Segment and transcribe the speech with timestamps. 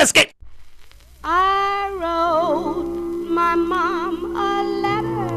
[0.00, 0.30] Escape!
[1.22, 2.84] I wrote
[3.28, 5.28] my mom a letter,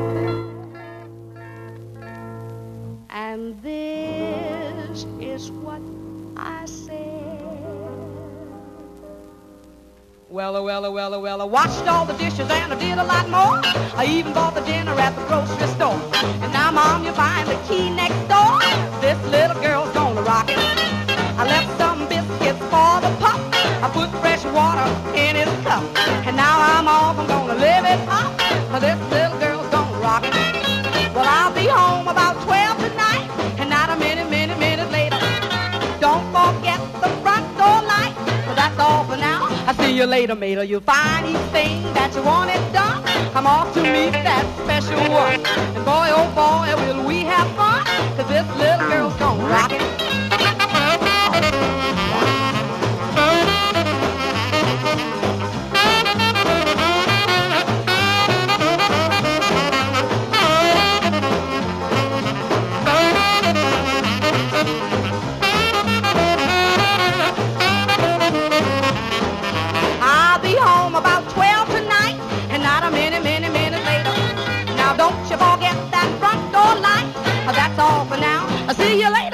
[3.10, 5.82] and this is what
[6.38, 7.42] I said.
[10.30, 13.04] Well, oh, well, oh, well, well, I washed all the dishes and I did a
[13.04, 13.60] lot more.
[14.00, 16.00] I even bought the dinner at the grocery store.
[16.42, 18.62] And now, Mom, you're buying the key next door.
[19.02, 20.58] This little girl's gonna rock it.
[21.38, 23.43] I left some biscuits for the pup.
[23.84, 25.84] I put fresh water in his cup.
[26.24, 28.32] And now I'm off, I'm gonna live it up.
[28.80, 30.24] This little girl's gonna rock.
[31.14, 33.28] Well, I'll be home about 12 tonight.
[33.60, 35.20] And not a minute, minute, minute later.
[36.00, 38.16] Don't forget the front door light.
[38.48, 39.52] Well, that's all for now.
[39.68, 40.64] I'll see you later, mater.
[40.64, 43.04] You'll find each thing that you wanted done.
[43.36, 45.44] I'm off to meet that special one.
[45.76, 47.83] And boy, oh boy, will we have fun.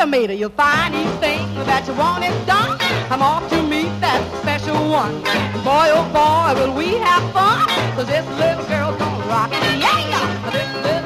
[0.10, 0.34] Mater.
[0.34, 2.78] You'll find each thing that you want it done.
[3.12, 5.14] I'm off to meet that special one.
[5.64, 7.68] Boy, oh boy, will we have fun.
[7.96, 9.52] Cause this little girl's gonna rock.
[9.52, 10.52] Yeah!
[10.52, 10.99] This little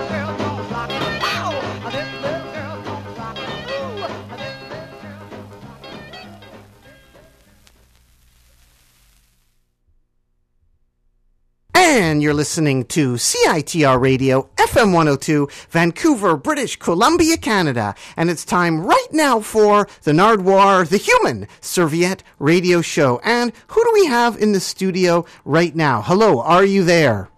[12.24, 17.96] You're listening to CITR Radio, FM 102, Vancouver, British Columbia, Canada.
[18.16, 23.20] And it's time right now for the Nardwuar, the Human Serviette Radio Show.
[23.26, 26.02] And who do we have in the studio right now?
[26.02, 27.30] Hello, are you there?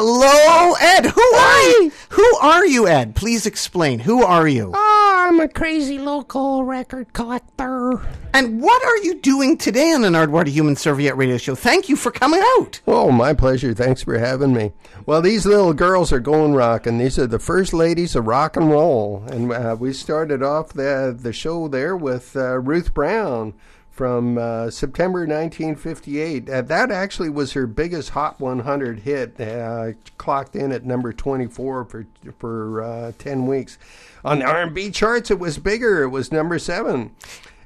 [0.00, 1.06] Hello, Ed.
[1.06, 1.92] Who are you?
[2.10, 3.16] Who are you, Ed?
[3.16, 3.98] Please explain.
[3.98, 4.70] Who are you?
[4.72, 8.00] Oh, I'm a crazy local record collector.
[8.32, 11.56] And what are you doing today on the Nardwuar, the Human Serviette Radio Show?
[11.56, 12.80] Thank you for coming out.
[12.86, 13.74] Oh, my pleasure.
[13.74, 14.70] Thanks for having me.
[15.04, 16.98] Well, these little girls are going rocking.
[16.98, 21.18] These are the first ladies of rock and roll, and uh, we started off the
[21.20, 23.52] the show there with uh, Ruth Brown
[23.98, 26.48] from uh, September 1958.
[26.48, 29.40] Uh, that actually was her biggest Hot 100 hit.
[29.40, 29.88] Uh,
[30.18, 32.06] clocked in at number 24 for
[32.38, 33.76] for uh, 10 weeks.
[34.24, 36.04] On the R&B charts, it was bigger.
[36.04, 37.10] It was number seven.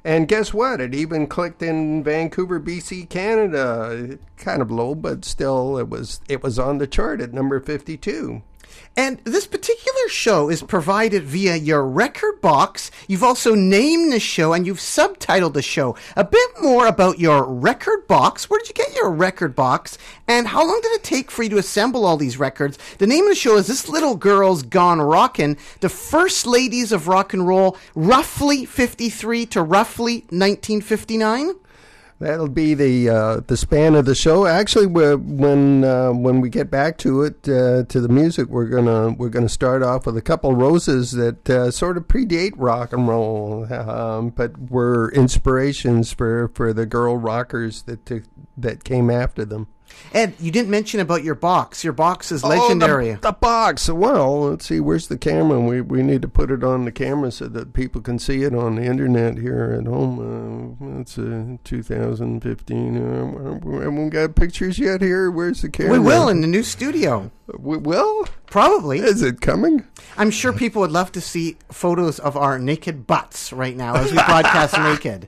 [0.03, 0.81] And guess what?
[0.81, 4.17] It even clicked in Vancouver, BC, Canada.
[4.35, 8.41] Kind of low, but still, it was it was on the chart at number 52.
[8.95, 12.91] And this particular show is provided via your record box.
[13.07, 15.95] You've also named the show and you've subtitled the show.
[16.15, 18.49] A bit more about your record box.
[18.49, 19.97] Where did you get your record box?
[20.27, 22.77] And how long did it take for you to assemble all these records?
[22.99, 27.07] The name of the show is This Little Girl's Gone Rockin', the first ladies of
[27.07, 31.55] rock and roll, roughly 53 to roughly 1959.
[32.23, 34.45] That'll be the uh, the span of the show.
[34.45, 39.09] Actually, when uh, when we get back to it uh, to the music, we're gonna
[39.09, 43.09] we're gonna start off with a couple roses that uh, sort of predate rock and
[43.09, 48.23] roll, um, but were inspirations for, for the girl rockers that
[48.55, 49.67] that came after them.
[50.13, 51.83] Ed, you didn't mention about your box.
[51.83, 53.11] Your box is legendary.
[53.11, 53.89] Oh, the, the box.
[53.89, 54.79] Well, let's see.
[54.79, 55.59] Where's the camera?
[55.59, 58.53] We we need to put it on the camera so that people can see it
[58.53, 60.77] on the internet here at home.
[60.79, 62.97] Uh, it's uh, 2015.
[62.97, 65.31] Uh, we haven't got pictures yet here.
[65.31, 65.93] Where's the camera?
[65.93, 67.31] we will in the new studio.
[67.57, 68.25] We will.
[68.47, 68.99] Probably.
[68.99, 69.87] Is it coming?
[70.17, 74.11] I'm sure people would love to see photos of our naked butts right now as
[74.11, 75.27] we broadcast naked.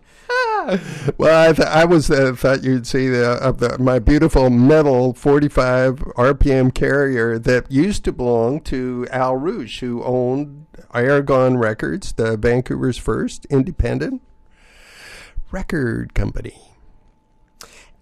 [1.17, 5.13] Well, I, th- I was uh, thought you'd see the, of the my beautiful metal
[5.13, 12.37] 45 RPM carrier that used to belong to Al Rouge, who owned Aragon Records, the
[12.37, 14.21] Vancouver's first independent
[15.51, 16.74] record company.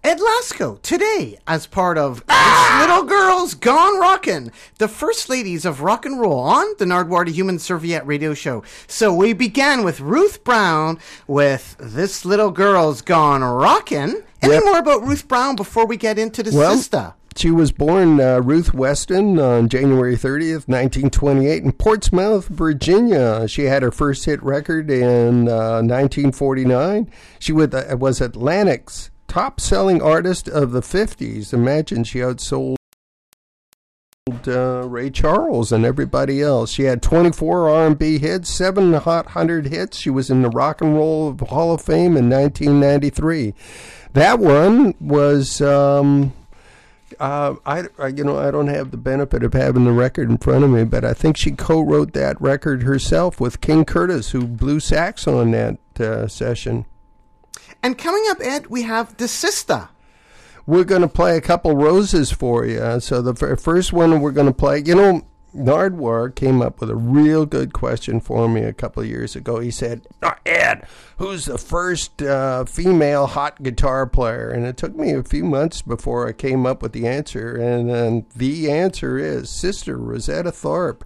[0.04, 5.80] Ed Lasko, today, as part of This Little Girls Gone Rockin', the first ladies of
[5.80, 8.62] rock and roll on the Nardwuar to Human Serviette radio show.
[8.86, 14.22] So we began with Ruth Brown with This Little Girl's Gone Rockin'.
[14.42, 14.64] Any Yep.
[14.64, 17.14] more about Ruth Brown before we get into the Well, sister?
[17.34, 23.48] She was born uh, Ruth Weston on January 30th, 1928, in Portsmouth, Virginia.
[23.48, 27.10] She had her first hit record in uh, 1949.
[27.38, 31.52] She was, uh, was Atlantic's top selling artist of the 50s.
[31.52, 32.76] Imagine she outsold
[34.46, 36.70] uh, Ray Charles and everybody else.
[36.70, 39.98] She had 24 R&B hits, seven Hot 100 hits.
[39.98, 43.54] She was in the Rock and Roll Hall of Fame in 1993.
[44.12, 45.60] That one was.
[45.60, 46.32] Um,
[47.18, 50.38] uh, I, I, you know, I don't have the benefit of having the record in
[50.38, 54.46] front of me, but I think she co-wrote that record herself with King Curtis, who
[54.46, 56.86] blew sax on that uh, session.
[57.84, 59.90] And coming up, Ed, we have the sister.
[60.64, 62.98] We're going to play a couple roses for you.
[63.00, 65.20] So the first one we're going to play, you know,
[65.54, 69.60] Nardwuar came up with a real good question for me a couple years ago.
[69.60, 70.06] He said,
[70.46, 70.86] Ed,
[71.18, 74.48] who's the first uh, female hot guitar player?
[74.48, 77.54] And it took me a few months before I came up with the answer.
[77.54, 81.02] And then the answer is Sister Rosetta Tharpe.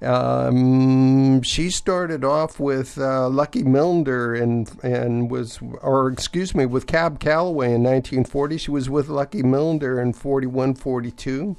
[0.00, 6.86] Um, she started off with uh, Lucky Millinder and and was, or excuse me, with
[6.86, 8.58] Cab Calloway in 1940.
[8.58, 11.56] She was with Lucky Millinder in 41, 42.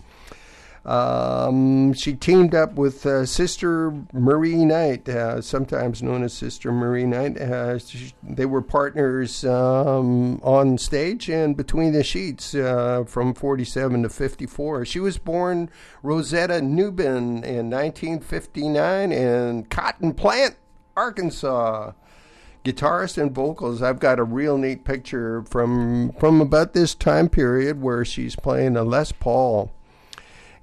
[0.90, 7.06] Um, she teamed up with uh, Sister Marie Knight, uh, sometimes known as Sister Marie
[7.06, 7.40] Knight.
[7.40, 14.02] Uh, she, they were partners um, on stage and between the sheets uh, from 47
[14.02, 14.84] to 54.
[14.86, 15.70] She was born
[16.02, 20.56] Rosetta Nubin in 1959 in Cotton Plant,
[20.98, 21.92] Arkansas
[22.66, 23.84] guitarist and vocals.
[23.84, 28.76] I've got a real neat picture from from about this time period where she's playing
[28.76, 29.72] a Les Paul.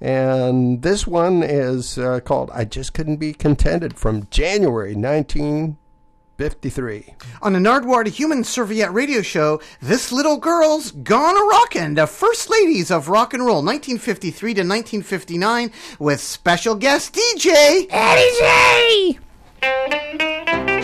[0.00, 7.14] And this one is uh, called I Just Couldn't Be Contented from January 1953.
[7.40, 12.06] On the Nardwuar to Human Serviette radio show, this little girl's gone a rockin', the
[12.06, 19.18] first ladies of rock and roll, 1953 to 1959, with special guest DJ Eddie
[19.62, 20.75] J!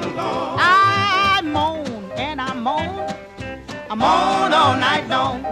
[0.00, 0.58] The Lord.
[0.60, 2.94] I moan and I moan.
[3.90, 5.44] I moan all night long.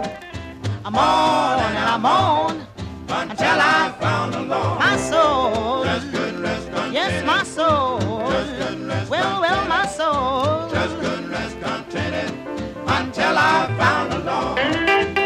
[0.85, 2.67] I moan and I moan
[3.09, 4.79] until I Found the Lord.
[4.79, 5.83] my soul.
[5.83, 6.93] Just couldn't rest contented.
[6.93, 7.99] Yes, my soul.
[8.31, 10.69] Just couldn't rest Well, well, my soul.
[10.71, 12.31] Just couldn't rest contented
[12.87, 15.20] until I found the Lord.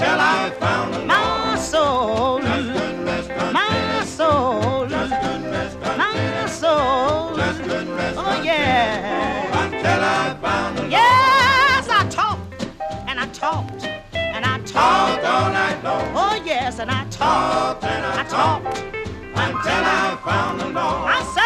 [0.00, 1.06] Until I found.
[1.06, 2.40] My soul.
[3.52, 4.86] My soul.
[4.88, 7.36] My soul.
[8.16, 9.64] Oh, yeah.
[9.64, 12.66] until I found the Yes, I talked
[13.06, 16.12] and I talked and I Talked all night long.
[16.14, 17.84] Oh, yes, and I talked.
[17.84, 18.78] And I talked.
[18.78, 21.39] until I found the Lord.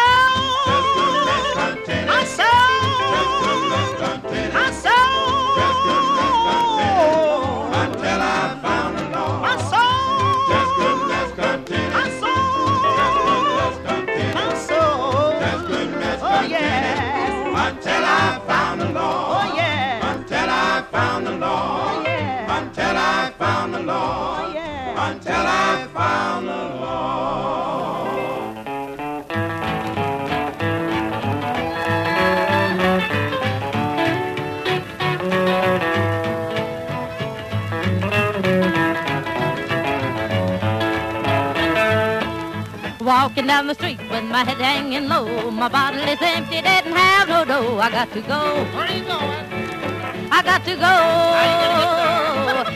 [43.25, 45.49] Walking down the street with my head hanging low.
[45.49, 47.79] My bottle is empty, didn't have no dough.
[47.79, 48.53] I got to go.
[48.75, 50.29] Where are you going?
[50.31, 50.95] I got to go.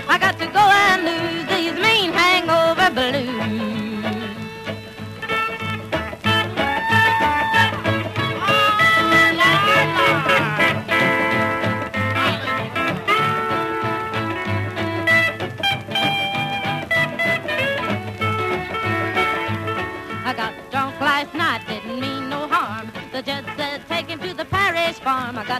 [0.10, 3.79] I got to go and lose these mean hangover blues.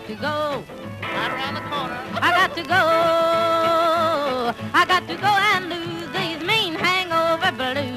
[0.10, 0.64] To go.
[1.04, 2.00] Right around the corner.
[2.20, 2.82] I got to go.
[4.74, 7.89] I got to go and lose these mean hangover blues.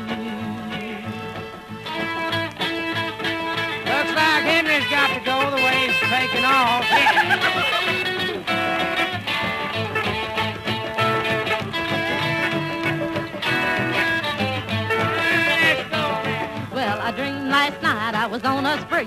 [18.33, 19.07] Was on a spree.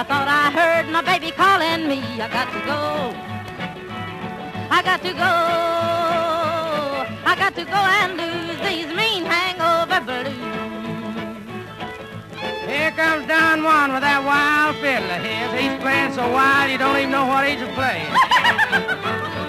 [0.00, 2.00] I thought I heard my baby calling me.
[2.18, 3.12] I got to go.
[4.70, 5.32] I got to go.
[7.30, 10.32] I got to go and lose these mean hangover blues.
[12.66, 15.52] Here comes Don Juan with that wild fiddle of his.
[15.60, 18.08] He's playing so wild you don't even know what he's playing.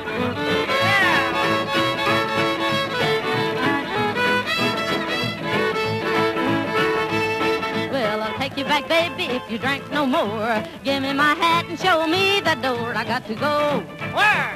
[8.54, 10.64] take you back, baby, if you drink no more.
[10.84, 12.96] Give me my hat and show me the door.
[12.96, 13.84] I got to go.
[14.14, 14.54] Where?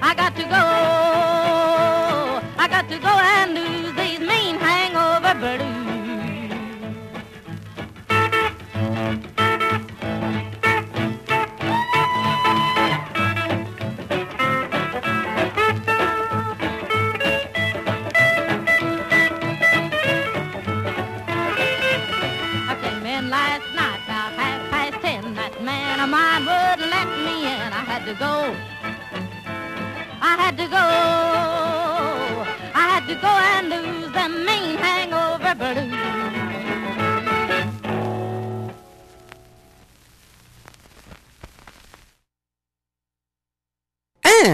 [0.00, 0.64] I got to go.
[2.58, 5.81] I got to go and lose these mean hangover blues.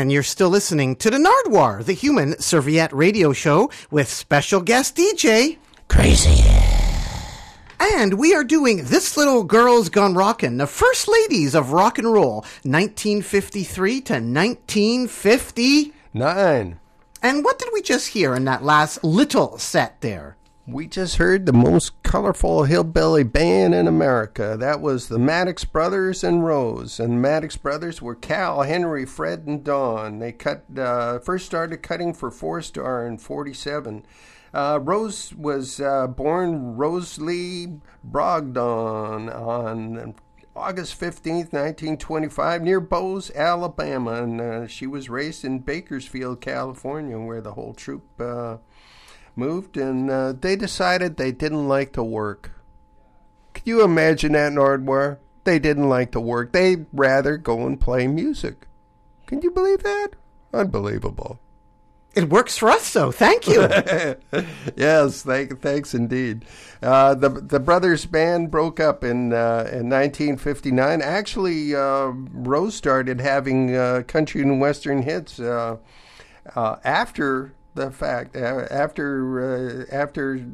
[0.09, 4.97] And you're still listening to the Nardwuar, the human serviette radio show with special guest
[4.97, 5.59] DJ.
[5.89, 6.43] Crazy.
[7.79, 12.11] And we are doing This Little Girl's Gone Rockin', the first ladies of rock and
[12.11, 16.81] roll, 1953 to 1959.
[17.23, 20.38] And what did we just hear in that last little set there?
[20.71, 24.55] We just heard the most colorful hillbilly band in America.
[24.61, 27.01] That was the Maddox Brothers and Rose.
[27.01, 30.19] And Maddox Brothers were Cal, Henry, Fred, and Don.
[30.19, 34.05] They cut uh, first started cutting for Four Star in '47.
[34.53, 37.69] Uh, Rose was uh, born Rose Lee
[38.07, 40.15] Brogdon on
[40.55, 44.23] August 15th, 1925, near Boaz, Alabama.
[44.23, 48.59] And uh, she was raised in Bakersfield, California, where the whole troop uh,
[49.39, 49.77] moved.
[49.77, 52.53] And uh, they decided they didn't like to work.
[53.55, 55.19] Can you imagine that, Nardwuar?
[55.45, 56.53] They didn't like to work.
[56.53, 58.67] They'd rather go and play music.
[59.27, 60.11] Can you believe that?
[60.53, 61.41] Unbelievable.
[62.15, 63.61] It works for us, so thank you.
[64.77, 66.45] yes, thank, thanks indeed.
[66.83, 71.01] Uh, the the brothers band broke up in uh, in 1959.
[71.03, 75.77] Actually, uh, Rose started having uh, country and western hits uh,
[76.57, 78.37] uh, after the fact.
[78.37, 80.45] After uh, after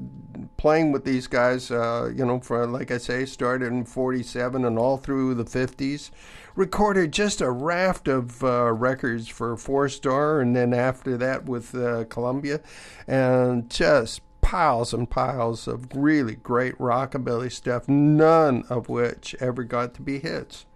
[0.56, 4.78] playing with these guys, uh, you know, for like I say, started in '47 and
[4.78, 6.10] all through the '50s.
[6.54, 11.74] Recorded just a raft of uh, records for Four Star, and then after that with
[11.74, 12.60] uh, Columbia,
[13.08, 19.94] and just piles and piles of really great rockabilly stuff, none of which ever got
[19.94, 20.66] to be hits.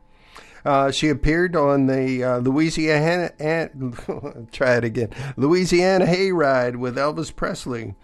[0.64, 3.30] Uh, she appeared on the uh, Louisiana
[4.52, 7.94] try it again Louisiana Hayride with Elvis Presley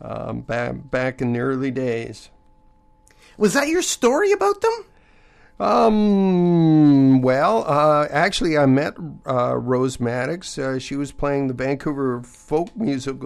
[0.00, 2.30] um, back back in the early days.
[3.36, 4.84] Was that your story about them?
[5.60, 7.20] Um.
[7.22, 8.94] Well, uh, actually, I met
[9.26, 10.58] uh, Rose Maddox.
[10.58, 13.16] Uh, she was playing the Vancouver Folk Music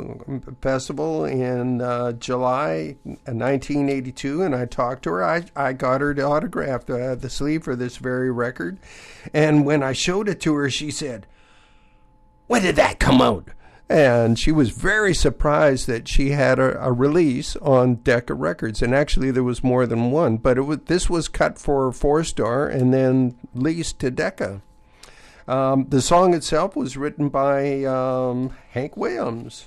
[0.61, 5.25] Festival in uh, July 1982, and I talked to her.
[5.25, 8.79] I, I got her to autograph uh, the sleeve for this very record,
[9.33, 11.27] and when I showed it to her, she said,
[12.49, 13.49] "When did that come out?"
[13.89, 18.93] And she was very surprised that she had a, a release on Decca Records, and
[18.95, 20.39] actually there was more than one.
[20.39, 24.61] But was, this was cut for Four Star and then leased to Decca.
[25.47, 29.67] Um, the song itself was written by um, Hank Williams.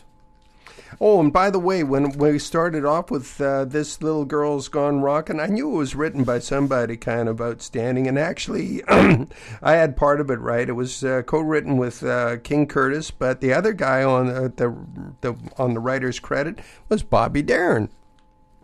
[0.99, 5.01] Oh, and by the way, when we started off with uh, this little girl's gone
[5.01, 9.27] rockin', I knew it was written by somebody kind of outstanding, and actually, I
[9.73, 10.67] had part of it right.
[10.67, 14.75] It was uh, co-written with uh, King Curtis, but the other guy on the, the,
[15.21, 17.89] the on the writer's credit was Bobby Darin.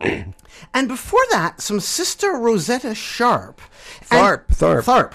[0.00, 3.60] And before that, some Sister Rosetta Sharp.
[4.02, 4.84] Tharp, Tharp.
[4.84, 5.12] Tharp.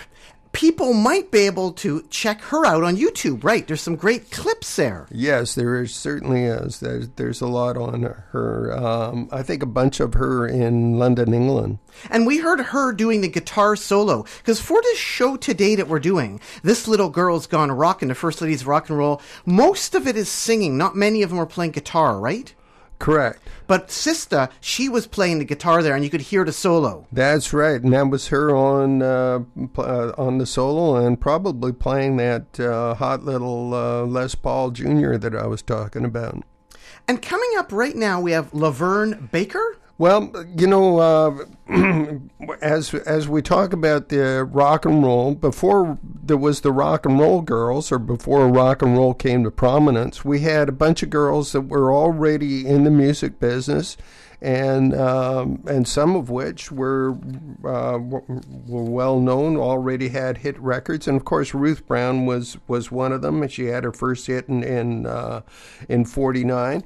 [0.51, 3.65] People might be able to check her out on YouTube, right?
[3.65, 5.07] There's some great clips there.
[5.09, 6.81] Yes, there is, certainly is.
[6.81, 8.77] There's, there's a lot on her.
[8.77, 11.79] Um, I think a bunch of her in London, England.
[12.09, 14.25] And we heard her doing the guitar solo.
[14.39, 18.41] Because for this show today that we're doing, This Little Girl's Gone Rockin', the First
[18.41, 20.77] Ladies of Rock and Roll, most of it is singing.
[20.77, 22.53] Not many of them are playing guitar, right?
[23.01, 23.41] Correct.
[23.65, 27.07] But Sista, she was playing the guitar there, and you could hear the solo.
[27.11, 29.39] That's right, and that was her on uh,
[29.75, 35.15] uh, on the solo, and probably playing that uh, hot little uh, Les Paul Jr.
[35.15, 36.43] that I was talking about.
[37.07, 39.77] And coming up right now, we have LaVern Baker.
[40.01, 41.45] Well, you know, uh,
[42.59, 47.19] as as we talk about the rock and roll, before there was the rock and
[47.19, 51.11] roll girls, or before rock and roll came to prominence, we had a bunch of
[51.11, 53.95] girls that were already in the music business,
[54.41, 57.11] and um, and some of which were
[57.63, 58.23] uh, were
[58.67, 63.21] well known, already had hit records, and of course Ruth Brown was was one of
[63.21, 65.41] them, and she had her first hit in in uh,
[65.87, 66.83] in '49.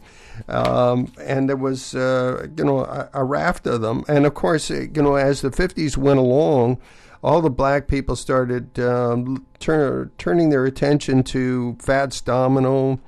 [0.48, 4.04] Um, and there was, uh, you know, a, a raft of them.
[4.08, 6.80] And of course, you know, as the 50s went along,
[7.24, 13.00] all the black people started um, turn, turning their attention to Fats Domino,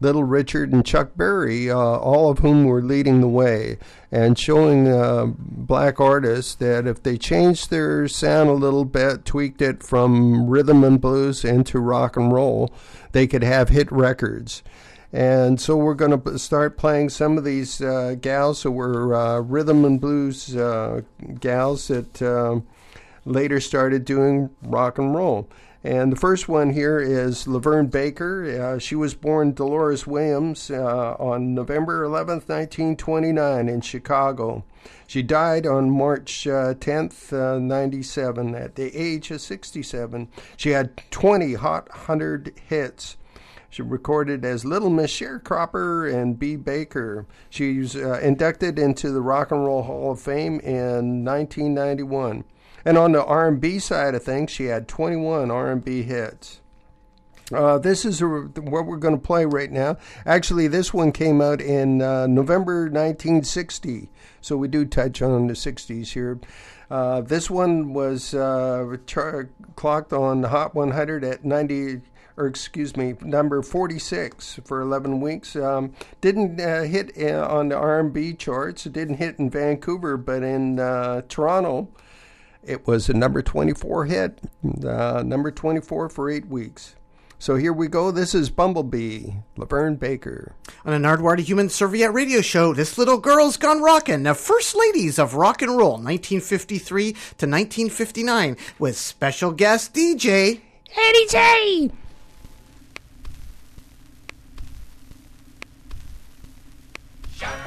[0.00, 3.78] Little Richard, and Chuck Berry, uh, all of whom were leading the way
[4.10, 9.62] and showing uh, black artists that if they changed their sound a little bit, tweaked
[9.62, 12.74] it from rhythm and blues into rock and roll,
[13.12, 14.62] they could have hit records.
[15.12, 19.40] And so we're going to start playing some of these uh, gals who were uh,
[19.40, 21.02] rhythm and blues uh,
[21.38, 22.66] gals that um,
[23.26, 25.48] later started doing rock and roll.
[25.84, 28.44] And the first one here is LaVern Baker.
[28.44, 34.64] Uh, she was born Dolores Williams uh, on November 11th, 1929, in Chicago.
[35.08, 40.28] She died on March uh, 10th, 97, at the age of 67.
[40.56, 43.16] She had 20 Hot 100 hits.
[43.72, 47.24] She recorded as Little Miss Sharecropper and Bea Baker.
[47.48, 52.44] She was uh, inducted into the Rock and Roll Hall of Fame in 1991.
[52.84, 56.60] And on the R&B side of things, she had 21 R&B hits.
[57.50, 59.96] Uh, this is a, what we're going to play right now.
[60.26, 64.10] Actually, this one came out in uh, November 1960,
[64.42, 66.38] so we do touch on the 60s here.
[66.90, 68.96] Uh, this one was uh,
[69.76, 72.02] clocked on the Hot 100 at 90
[72.36, 75.56] or excuse me, number 46 for 11 weeks.
[75.56, 78.86] Um, didn't uh, hit uh, on the R&B charts.
[78.86, 81.88] It didn't hit in Vancouver, but in uh, Toronto,
[82.62, 84.40] it was a number 24 hit,
[84.86, 86.94] uh, number 24 for eight weeks.
[87.42, 88.12] So here we go.
[88.12, 90.54] This is Bumblebee, LaVern Baker.
[90.84, 95.18] On a Nardwuar Human Serviette radio show, this little girl's gone rockin', the first ladies
[95.18, 97.18] of rock and roll, 1953 to
[97.48, 100.60] 1959, with special guest DJ
[100.96, 101.90] Eddie J.
[107.44, 107.58] I'm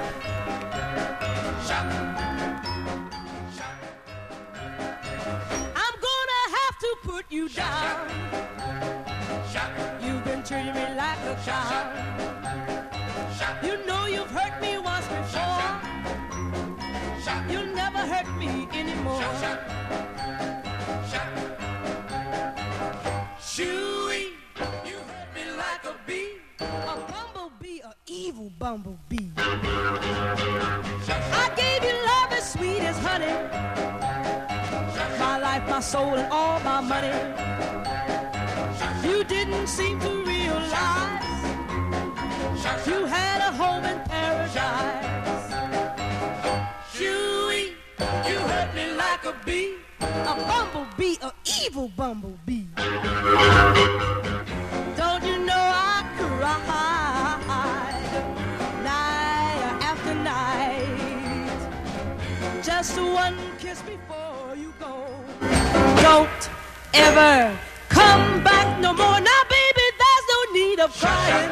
[6.07, 8.07] gonna have to put you down.
[10.01, 11.93] You've been treating me like a child.
[13.63, 15.81] You know you've hurt me once before.
[17.49, 19.21] You'll never hurt me anymore.
[28.65, 29.29] Bumblebee.
[31.43, 33.35] I gave you love as sweet as honey
[35.19, 37.15] my life, my soul, and all my money.
[39.07, 41.43] You didn't seem to realize
[42.87, 45.45] you had a home in paradise.
[46.95, 47.63] Shooey,
[48.29, 49.75] you hurt me like a bee,
[50.31, 52.65] a bumblebee, a evil bumblebee.
[55.01, 56.94] Don't you know I cried
[62.77, 65.07] Just one kiss before you go.
[66.01, 66.49] Don't
[66.93, 67.57] ever
[67.87, 69.21] come back no more.
[69.31, 71.51] Now, baby, there's no need of crying.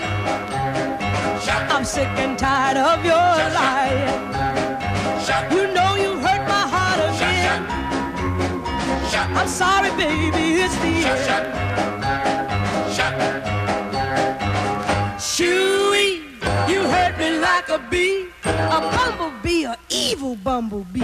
[1.72, 4.20] I'm sick and tired of your lying.
[5.56, 7.62] You know you hurt my heart again.
[9.40, 11.48] I'm sorry, baby, it's the end.
[15.32, 16.10] Shooey,
[16.70, 21.04] you hurt me like a bee, a bumblebee, a evil bumblebee.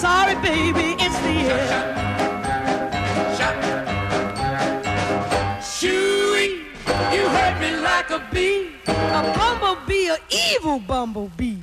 [0.00, 1.98] Sorry, baby, it's the end.
[5.60, 6.64] Shooey,
[7.12, 11.58] you hurt me like a bee, a bumblebee, a evil bumblebee.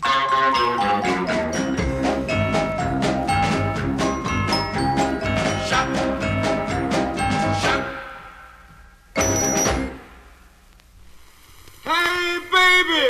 [11.84, 13.04] Hey, baby,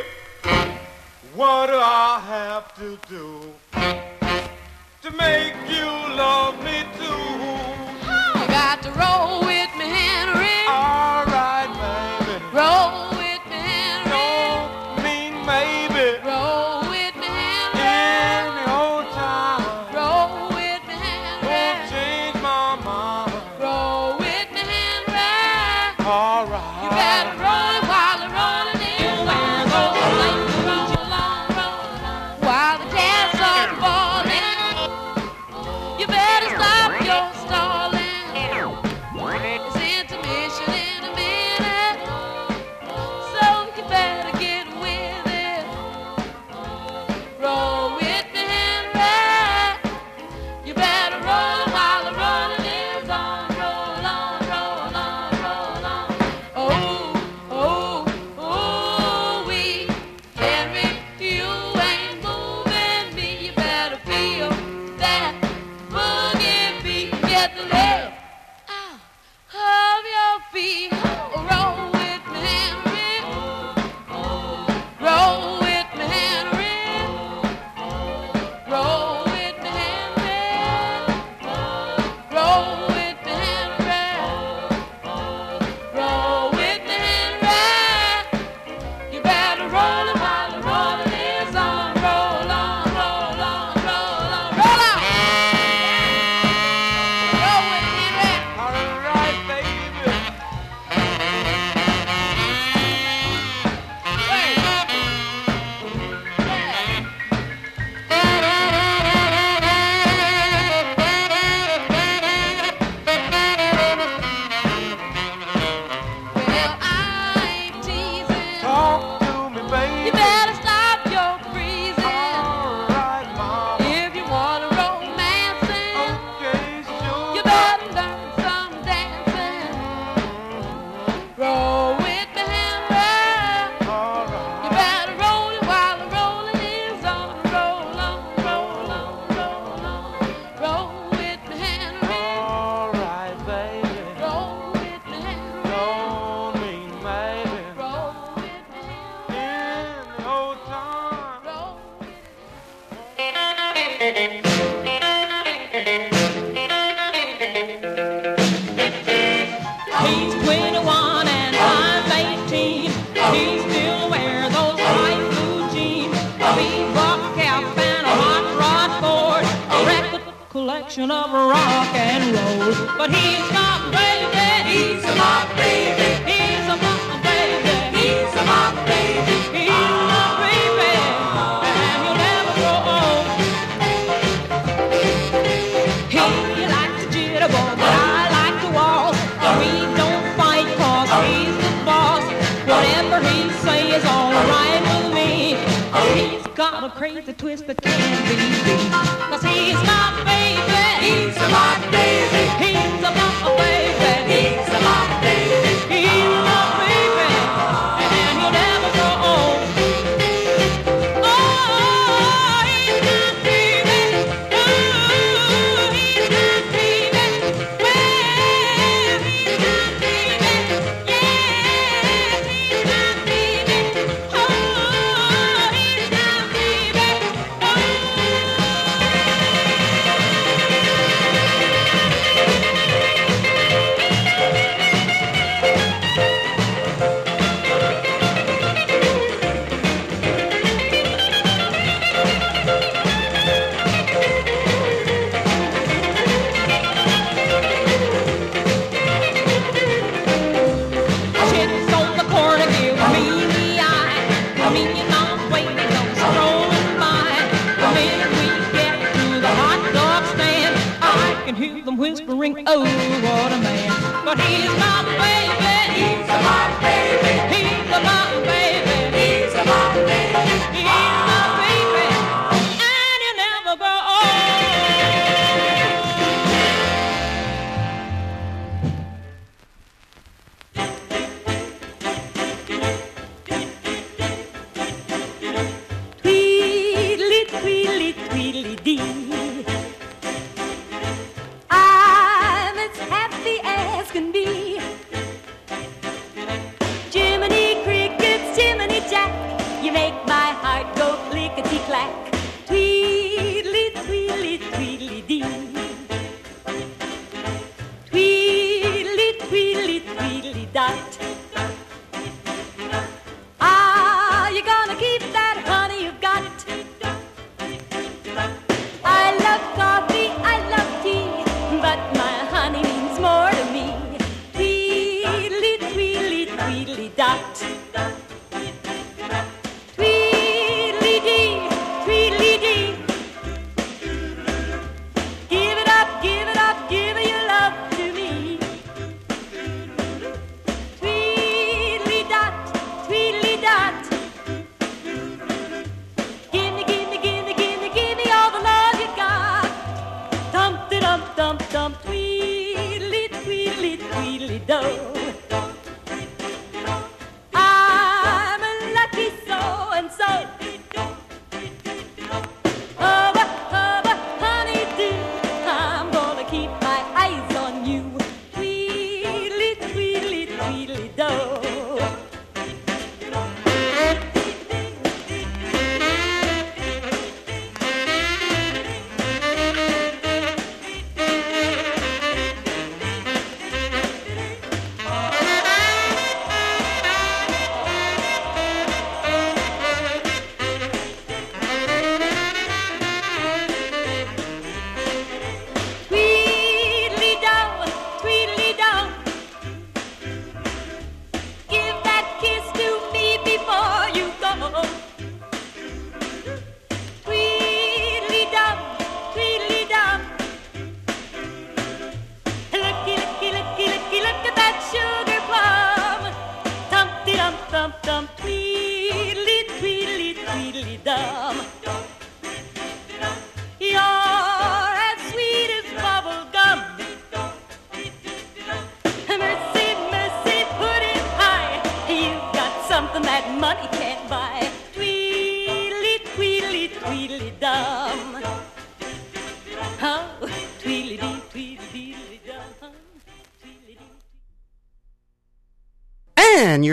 [1.35, 3.56] what do I have to do to
[5.17, 7.23] make you love me too.
[8.39, 9.37] I got to roll.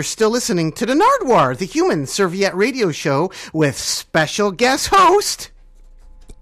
[0.05, 5.51] still listening to the Nardwuar, the human serviette radio show with special guest host.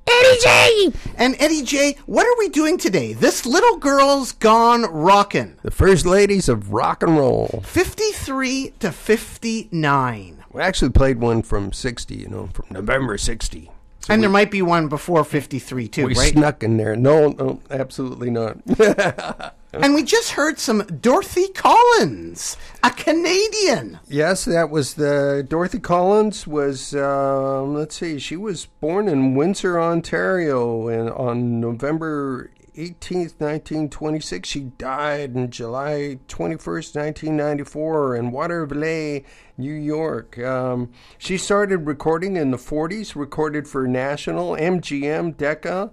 [0.06, 0.91] Eddie J!
[1.15, 3.13] And Eddie J, what are we doing today?
[3.13, 5.58] This little girl's gone rockin'.
[5.63, 7.63] The first ladies of rock and roll.
[7.65, 10.43] 53 to 59.
[10.52, 13.71] We actually played one from 60, you know, from November 60.
[14.02, 16.34] So and we, there might be one before 53, too, we right?
[16.34, 16.95] snuck in there.
[16.95, 18.58] No, no, absolutely not.
[19.73, 23.99] and we just heard some Dorothy Collins, a Canadian.
[24.07, 26.95] Yes, that was the Dorothy Collins was.
[26.95, 34.49] Um, let's see, she was born in Windsor, Ontario, and on November eighteenth, nineteen twenty-six.
[34.49, 39.25] She died on July twenty-first, nineteen ninety-four, in Watervliet,
[39.57, 40.39] New York.
[40.39, 43.15] Um, she started recording in the forties.
[43.15, 45.91] Recorded for National, MGM, Decca.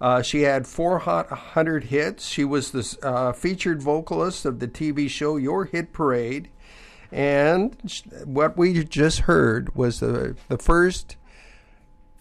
[0.00, 2.26] Uh, she had four Hot 100 hits.
[2.26, 6.48] She was the uh, featured vocalist of the TV show Your Hit Parade.
[7.10, 7.76] And
[8.24, 11.16] what we just heard was the, the first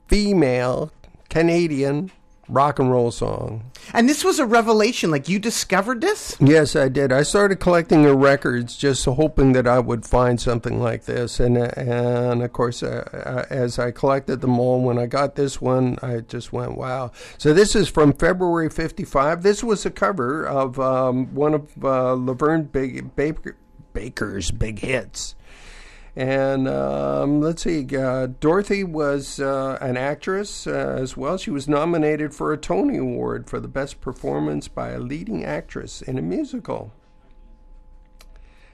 [0.07, 0.91] female
[1.29, 2.11] Canadian
[2.49, 3.71] rock and roll song.
[3.93, 5.12] And this was a revelation.
[5.12, 6.36] Like you discovered this?
[6.39, 7.12] Yes, I did.
[7.12, 11.39] I started collecting her records, just hoping that I would find something like this.
[11.39, 15.62] And and of course, uh, uh, as I collected them all, when I got this
[15.62, 19.43] one, I just went, "Wow!" So this is from February '55.
[19.43, 23.55] This was a cover of um, one of uh, LaVern Big, Baker,
[23.93, 25.36] Baker's big hits.
[26.17, 31.38] And um, let's see, uh, Dorothy was uh, an actress uh, as well.
[31.38, 36.01] She was nominated for a Tony Award for the best performance by a leading actress
[36.01, 36.91] in a musical.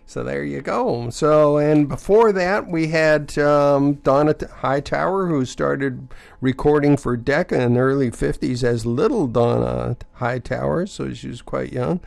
[0.05, 1.09] So there you go.
[1.09, 7.73] So, and before that, we had um, Donna Hightower, who started recording for Decca in
[7.73, 10.87] the early 50s as Little Donna Hightower.
[10.87, 11.99] So she was quite young.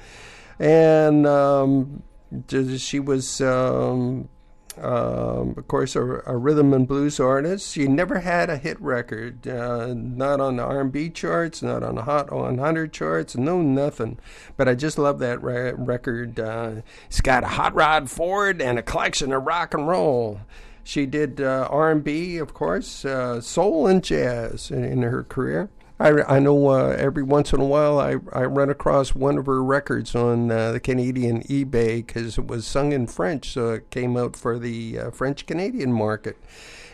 [0.58, 2.04] And um,
[2.48, 3.42] she was.
[3.42, 4.30] Um,
[4.78, 7.72] um, of course, a, a, rhythm and blues artist.
[7.72, 12.02] She never had a hit record, uh, not on the R&B charts, not on the
[12.02, 14.18] Hot 100 charts, no nothing.
[14.56, 16.38] But I just love that re- record.
[16.38, 20.40] Uh, it's got a hot rod Ford and a collection of rock and roll.
[20.84, 25.70] She did uh, R&B, of course, uh, soul and jazz in, in her career.
[25.98, 29.46] I, I know uh, every once in a while I, I run across one of
[29.46, 33.90] her records on uh, the Canadian eBay because it was sung in French, so it
[33.90, 36.36] came out for the uh, French Canadian market.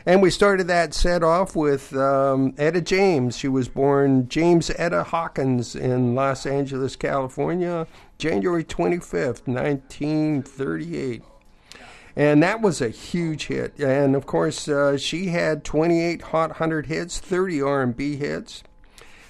[0.07, 3.37] And we started that set off with um, Etta James.
[3.37, 7.89] She was born Jamesetta Hawkins in Los Angeles, California,
[8.19, 11.25] January 25th, 1938
[12.15, 13.79] and that was a huge hit.
[13.81, 18.63] And of course, uh, she had 28 Hot 100 hits, 30 R&B hits.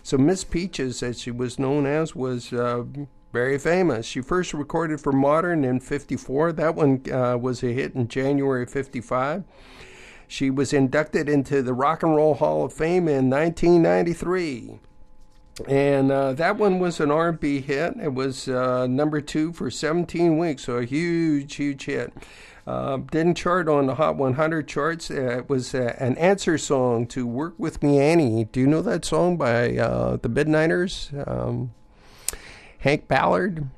[0.02, 2.84] So Miss Peaches, as she was known as, was uh,
[3.32, 4.04] very famous.
[4.06, 6.52] She first recorded for Modern in '54.
[6.52, 9.44] That one uh, was a hit in January '55.
[10.26, 14.80] She was inducted into the Rock and Roll Hall of Fame in 1993.
[15.68, 17.94] And uh, that one was an R&B hit.
[18.02, 22.14] It was uh, number two for 17 weeks, so a huge, huge hit.
[22.66, 25.10] Uh, didn't chart on the Hot 100 charts.
[25.10, 28.82] Uh, it was uh, an answer song to "Work with Me, Annie." Do you know
[28.82, 31.10] that song by uh, the Midnighters?
[31.26, 31.72] Um,
[32.78, 33.68] Hank Ballard.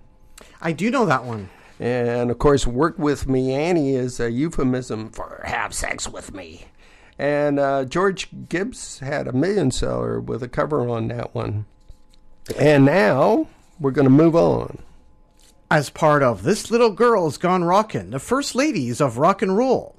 [0.60, 1.48] I do know that one.
[1.80, 6.66] And of course, "Work with Me, Annie" is a euphemism for "have sex with me."
[7.18, 11.64] And uh, Georgia Gibbs had a million seller with a cover on that one.
[12.58, 13.48] And now
[13.80, 14.78] we're going to move on
[15.74, 19.93] as part of This Little Girl's Gone Rockin', the First Ladies of Rock and Roll.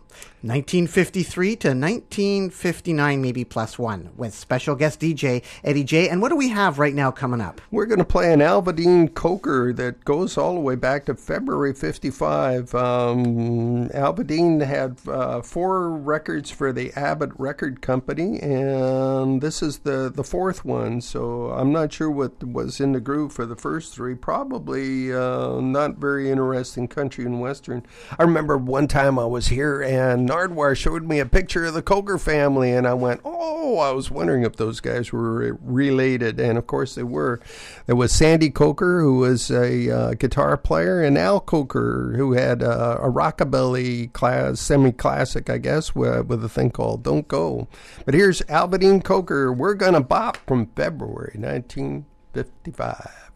[0.45, 6.07] 1953 to 1959, maybe plus one, with special guest DJ Eddie J.
[6.07, 7.61] And what do we have right now coming up?
[7.71, 11.73] We're going to play an Alvadean Coker that goes all the way back to February
[11.73, 12.75] 55.
[12.75, 20.23] Um, had uh, four records for the Abbott Record Company, and this is the, the
[20.23, 21.01] fourth one.
[21.01, 24.13] So I'm not sure what was in the groove for the first three.
[24.13, 27.83] Probably uh, not very interesting country and western.
[28.19, 31.81] I remember one time I was here and Nardwuar showed me a picture of the
[31.81, 36.57] Coker family, and I went, "Oh, I was wondering if those guys were related." And
[36.57, 37.39] of course, they were.
[37.85, 42.61] There was Sandy Coker, who was a uh, guitar player, and Al Coker, who had
[42.61, 47.69] uh, a rockabilly class, semi-classic, I guess, with, with a thing called "Don't Go."
[48.03, 49.53] But here's Alvadean Coker.
[49.53, 53.31] We're gonna bop from February 1955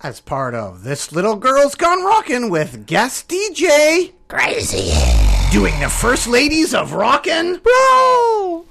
[0.00, 5.29] as part of This Little Girl's Gone Rockin' with guest DJ Crazy.
[5.50, 8.66] Doing the First Ladies of Rockin' Roll.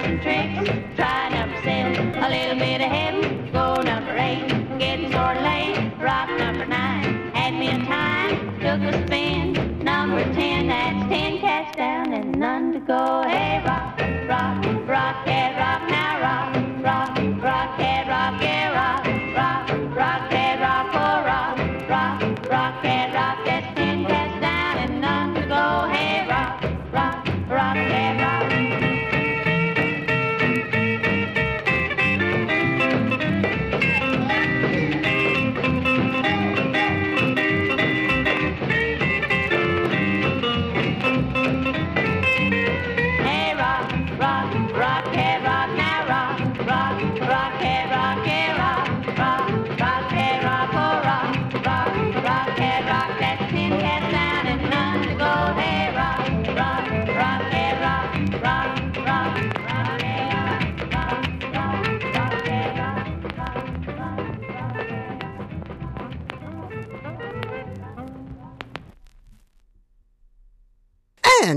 [0.00, 5.36] some tricks, try number sales, a little bit of ahead, go number eight, getting sort
[5.36, 11.08] of late, rock number nine, had me a time, took a spin, number ten, that's
[11.08, 13.91] ten cats down and none to go, hey rock.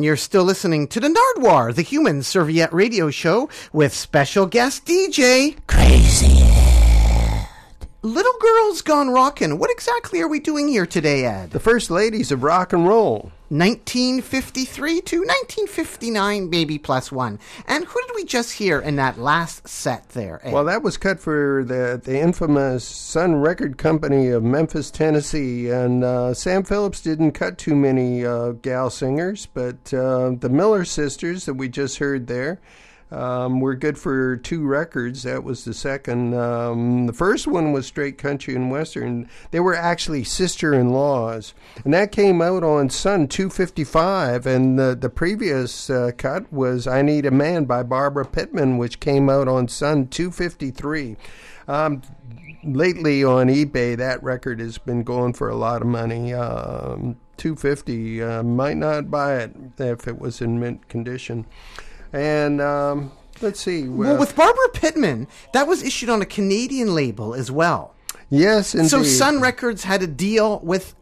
[0.06, 5.58] you're still listening to the Nardwuar, the human serviette radio show with special guest DJ
[5.68, 6.35] Crazy.
[8.16, 9.60] Little Girls Gone Rockin'.
[9.60, 11.52] What exactly are we doing here today, Ed?
[11.52, 13.34] The first ladies of rock and roll.
[13.50, 17.40] 1953 to 1959, maybe plus one.
[17.68, 20.40] And who did we just hear in that last set there?
[20.46, 20.54] Ed?
[20.54, 26.06] Well, that was cut for the the infamous Sun Record Company of Memphis, Tennessee, and
[26.06, 31.44] uh, Sam Phillips didn't cut too many uh, gal singers, but uh, the Miller sisters
[31.48, 32.62] that we just heard there.
[33.12, 35.24] Um, were good for two records.
[35.24, 36.34] That was the second.
[36.34, 39.30] Um, the first one was straight country and western.
[39.52, 41.54] They were actually sister-in-laws,
[41.84, 44.48] and that came out on Sun 255.
[44.48, 49.00] And the the previous uh, cut was "I Need a Man" by Barbara Pittman, which
[49.00, 51.16] came out on Sun 253.
[51.68, 52.02] Um,
[52.64, 56.34] lately on eBay, that record has been going for a lot of money.
[56.34, 61.46] Um, 250 uh, might not buy it if it was in mint condition.
[62.16, 63.12] And um,
[63.42, 63.90] let's see.
[63.90, 67.94] well, with Barbara Pittman, that was issued on a Canadian label as well.
[68.30, 68.90] yes, indeed.
[68.90, 70.96] So Sun Records had a deal with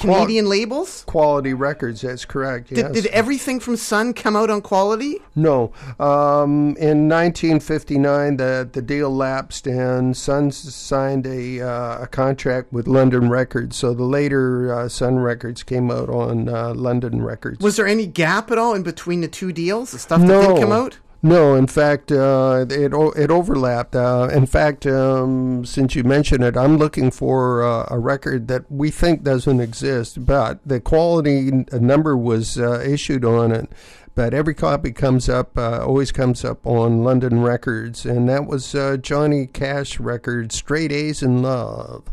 [0.00, 1.04] Canadian labels?
[1.06, 2.00] quality records.
[2.00, 2.70] That's correct.
[2.70, 2.92] Yes.
[2.92, 5.20] Did, did everything from Sun come out on quality?
[5.34, 5.72] No.
[5.98, 12.86] Um, in 1959, the, the deal lapsed, and Sun signed a, uh, a contract with
[12.86, 13.76] London Records.
[13.76, 17.60] So the later uh, Sun Records came out on uh, London Records.
[17.60, 19.92] Was there any gap at all in between the two deals?
[19.92, 20.40] The stuff that no.
[20.42, 20.98] didn't come out?
[21.22, 23.94] No, in fact, uh, it it overlapped.
[23.94, 28.70] Uh, in fact, um, since you mentioned it, I'm looking for uh, a record that
[28.72, 33.70] we think doesn't exist, but the quality number was uh, issued on it.
[34.14, 38.74] But every copy comes up, uh, always comes up on London Records, and that was
[38.74, 42.04] uh, Johnny Cash record, "Straight A's in Love."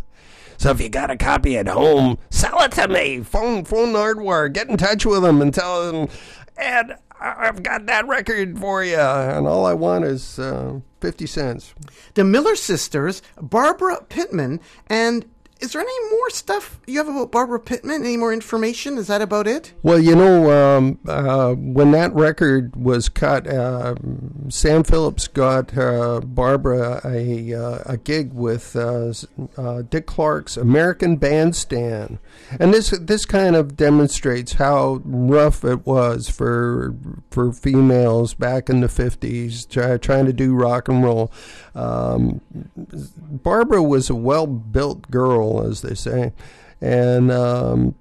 [0.58, 3.22] So if you got a copy at home, sell it to me.
[3.22, 4.50] Phone phone hardware.
[4.50, 6.10] Get in touch with them and tell them,
[6.58, 6.98] Ed,
[7.38, 8.98] I've got that record for you.
[9.00, 11.74] And all I want is uh, fifty cents.
[12.14, 15.26] The Miller sisters, Barbara Pittman, and
[15.60, 18.04] is there any more stuff you have about Barbara Pittman?
[18.04, 18.98] Any more information?
[18.98, 19.74] Is that about it?
[19.84, 23.96] Well, you know, um, uh, when that record was cut, uh,
[24.50, 29.14] Sam Phillips got uh, Barbara a, uh, a gig with uh,
[29.58, 32.20] uh, Dick Clark's American Bandstand,
[32.60, 36.96] and this this kind of demonstrates how rough it was for
[37.32, 41.32] for females back in the fifties try, trying to do rock and roll.
[41.76, 42.42] Um,
[43.44, 46.34] Barbara was a well built girl, as they say,
[46.82, 47.96] and um,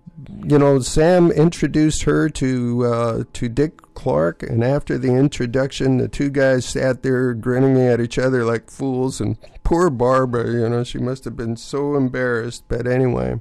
[0.45, 6.09] you know Sam introduced her to uh, to Dick Clark, and after the introduction, the
[6.09, 9.21] two guys sat there grinning at each other like fools.
[9.21, 12.65] And poor Barbara, you know, she must have been so embarrassed.
[12.69, 13.41] But anyway.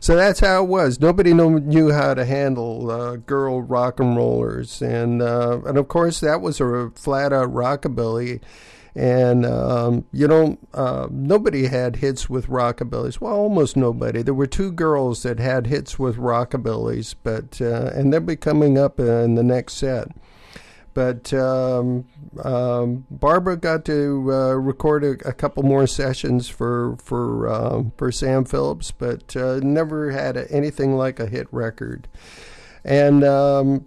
[0.00, 1.00] So that's how it was.
[1.00, 5.88] Nobody knew, knew how to handle uh, girl rock and rollers, and uh, and of
[5.88, 8.40] course that was a flat out rockabilly,
[8.98, 13.20] and um, you know uh, nobody had hits with rockabillys.
[13.20, 14.22] Well, almost nobody.
[14.22, 18.76] There were two girls that had hits with rockabillys, but uh, and they'll be coming
[18.76, 20.08] up in the next set.
[20.94, 22.06] But um,
[22.42, 28.10] um, Barbara got to uh, record a, a couple more sessions for for um, for
[28.10, 32.08] Sam Phillips, but uh, never had a, anything like a hit record.
[32.88, 33.84] And um,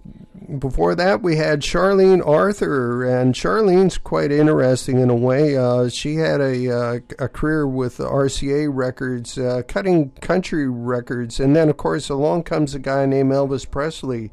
[0.60, 5.58] before that, we had Charline Arthur, and Charline's quite interesting in a way.
[5.58, 11.56] Uh, she had a uh, a career with RCA Records, uh, cutting country records, and
[11.56, 14.30] then of course along comes a guy named Elvis Presley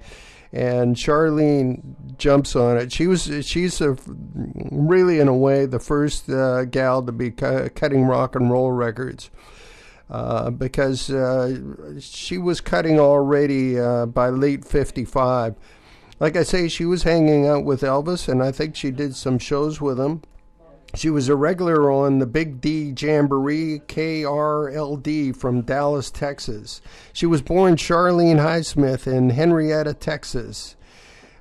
[0.53, 2.93] and Charline jumps on it.
[2.93, 3.97] She was she's a,
[4.71, 8.71] really in a way the first uh, gal to be cu- cutting rock and roll
[8.73, 9.31] records.
[10.11, 11.61] Uh, because uh,
[12.01, 15.55] she was cutting already uh, by late 55.
[16.19, 19.39] Like I say, she was hanging out with Elvis, and I think she did some
[19.39, 20.23] shows with him.
[20.95, 26.81] She was a regular on the Big D Jamboree KRLD from Dallas, Texas.
[27.13, 30.77] She was born Charline Highsmith in Henrietta, Texas.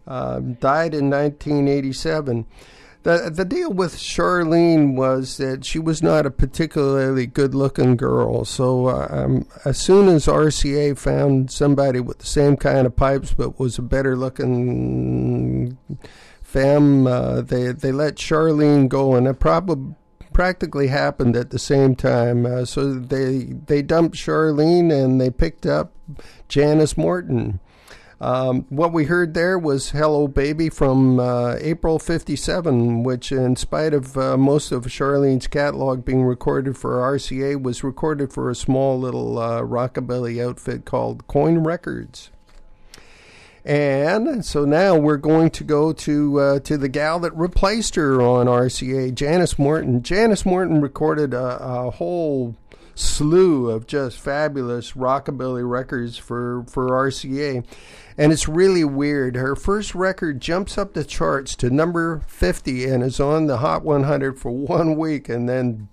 [0.05, 2.45] Uh, died in 1987.
[3.07, 8.43] The, the deal with Charline was that she was not a particularly good looking girl.
[8.43, 13.31] So, uh, um, as soon as RCA found somebody with the same kind of pipes
[13.31, 15.77] but was a better looking
[16.41, 19.95] femme, uh, they, they let Charline go, and it probably
[20.33, 22.45] practically happened at the same time.
[22.45, 25.93] Uh, so they they dumped Charline and they picked up
[26.49, 27.61] Janis Martin.
[28.19, 33.93] Um, what we heard there was "Hello Baby" from uh, April '57, which, in spite
[33.93, 38.99] of uh, most of Charline's catalog being recorded for RCA, was recorded for a small
[38.99, 42.31] little uh, rockabilly outfit called Coin Records.
[43.63, 48.19] And so now we're going to go to uh, to the gal that replaced her
[48.19, 50.01] on RCA, Janis Martin.
[50.01, 52.55] Janis Martin recorded a, a whole
[52.97, 57.63] slew of just fabulous rockabilly records for for RCA.
[58.17, 59.35] And it's really weird.
[59.35, 63.83] Her first record jumps up the charts to number 50 and is on the Hot
[63.85, 65.89] 100 for one week and then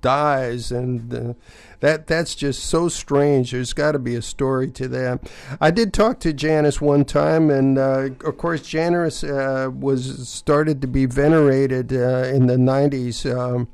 [0.00, 1.34] dies and uh,
[1.80, 5.28] that that's just so strange there's got to be a story to that
[5.60, 10.80] i did talk to janis one time and uh, of course janis uh, was started
[10.80, 13.66] to be venerated uh, in the 90s um,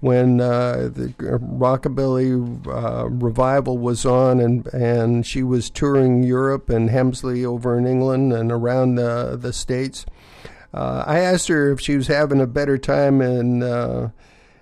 [0.00, 6.88] when uh, the rockabilly uh, revival was on and and she was touring Europe and
[6.88, 10.06] Hemsby over in England and around the the states.
[10.72, 14.10] Uh, I asked her if she was having a better time in uh,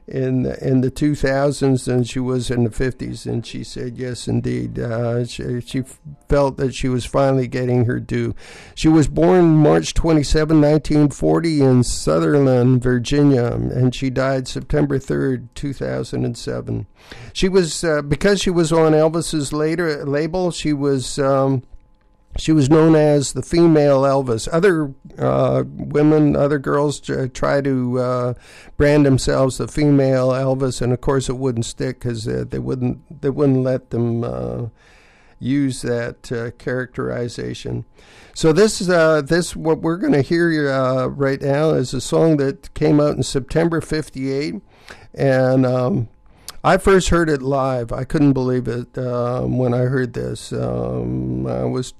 [0.09, 4.79] in in the 2000s than she was in the 50s, and she said yes, indeed.
[4.79, 5.85] Uh, she, she
[6.29, 8.35] felt that she was finally getting her due.
[8.75, 16.87] She was born March 27, 1940, in Sutherlin, Virginia, and she died September 3rd, 2007.
[17.33, 20.51] She was uh, because she was on Elvis's later label.
[20.51, 21.19] She was.
[21.19, 21.63] Um,
[22.39, 24.49] she was known as the female Elvis.
[24.53, 28.35] Other uh, women, other girls try to uh,
[28.77, 33.21] brand themselves the female Elvis, and of course it wouldn't stick because uh, they wouldn't
[33.21, 34.67] they wouldn't let them uh,
[35.41, 37.85] use that uh, characterization.
[38.35, 42.37] So this is uh, this what we're going to hear right now is a song
[42.37, 44.55] that came out in September '58,
[45.15, 45.67] and.
[45.67, 46.09] Um,
[46.65, 47.93] I first heard it live.
[47.93, 50.53] I couldn't believe it um, when I heard this.
[50.53, 51.95] Um, I was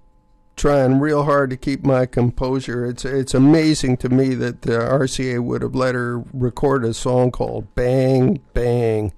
[0.59, 2.85] trying real hard to keep my composure.
[2.85, 7.31] It's it's amazing to me that the RCA would have let her record a song
[7.31, 9.13] called "Bang Bang."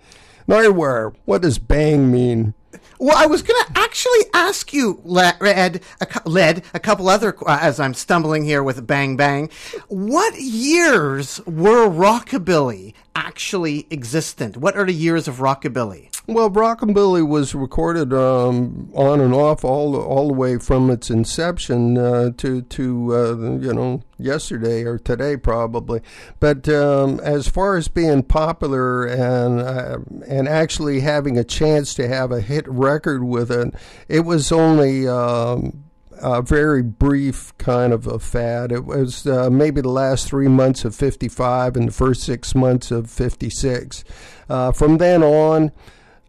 [0.46, 2.54] Nardwuar, what does "bang" mean?
[2.98, 7.58] Well, I was going to actually ask you, Ed, a, Led, a couple other, uh,
[7.60, 9.48] as I'm stumbling here with Bang Bang.
[9.88, 14.58] What years were rockabilly actually existent?
[14.58, 16.09] What are the years of rockabilly?
[16.26, 21.96] Well, Rockabilly was recorded um, on and off all all the way from its inception
[21.96, 26.02] uh, to to uh, you know yesterday or today probably.
[26.38, 29.98] But um, as far as being popular and uh,
[30.28, 33.74] and actually having a chance to have a hit record with it,
[34.08, 35.08] it was only.
[35.08, 35.84] Um,
[36.22, 38.72] a very brief kind of a fad.
[38.72, 42.90] It was uh, maybe the last three months of 55 and the first six months
[42.90, 44.04] of 56.
[44.46, 45.72] Uh, from then on,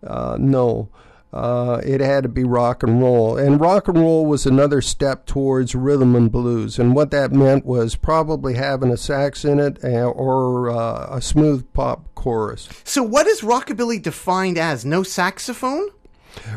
[0.05, 0.89] uh, no.
[1.33, 3.37] Uh, it had to be rock and roll.
[3.37, 6.77] And rock and roll was another step towards rhythm and blues.
[6.77, 11.21] And what that meant was probably having a sax in it uh, or uh, a
[11.21, 12.67] smooth pop chorus.
[12.83, 14.83] So, what is rockabilly defined as?
[14.83, 15.89] No saxophone?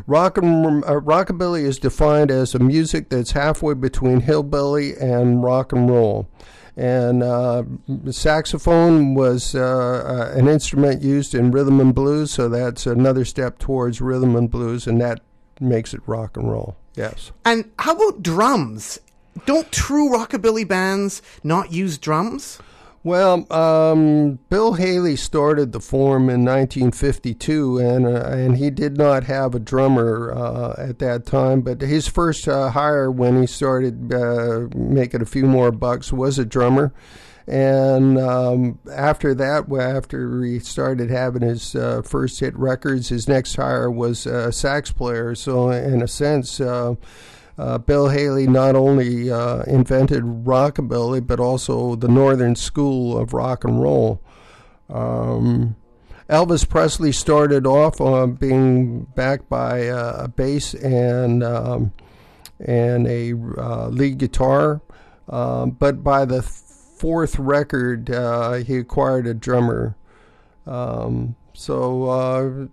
[0.07, 5.73] Rock and uh, rockabilly is defined as a music that's halfway between hillbilly and rock
[5.73, 6.29] and roll
[6.77, 7.63] and uh,
[8.11, 9.61] saxophone was uh,
[10.35, 14.51] uh, an instrument used in rhythm and blues, so that's another step towards rhythm and
[14.51, 15.21] blues, and that
[15.61, 16.77] makes it rock and roll.
[16.97, 17.33] Yes.
[17.45, 18.99] And how about drums?
[19.47, 22.59] Don't true rockabilly bands not use drums?
[23.05, 29.25] Well, um, Bill Haley started the form in 1952, and uh, and he did not
[29.25, 31.61] have a drummer uh, at that time.
[31.61, 36.39] But his first uh, hire when he started uh, making a few more bucks was
[36.39, 36.95] a drummer.
[37.47, 43.55] And um, after that, after he started having his uh, first hit records, his next
[43.57, 45.35] hire was a sax player.
[45.35, 46.95] So, in a sense, uh,
[47.57, 53.65] uh, Bill Haley not only uh, invented rockabilly, but also the northern school of rock
[53.65, 54.21] and roll.
[54.89, 55.77] Um,
[56.29, 61.93] Elvis Presley started off on being backed by uh, a bass and um,
[62.59, 64.81] and a uh, lead guitar,
[65.29, 69.97] um, but by the fourth record, uh, he acquired a drummer.
[70.67, 72.67] Um, so uh,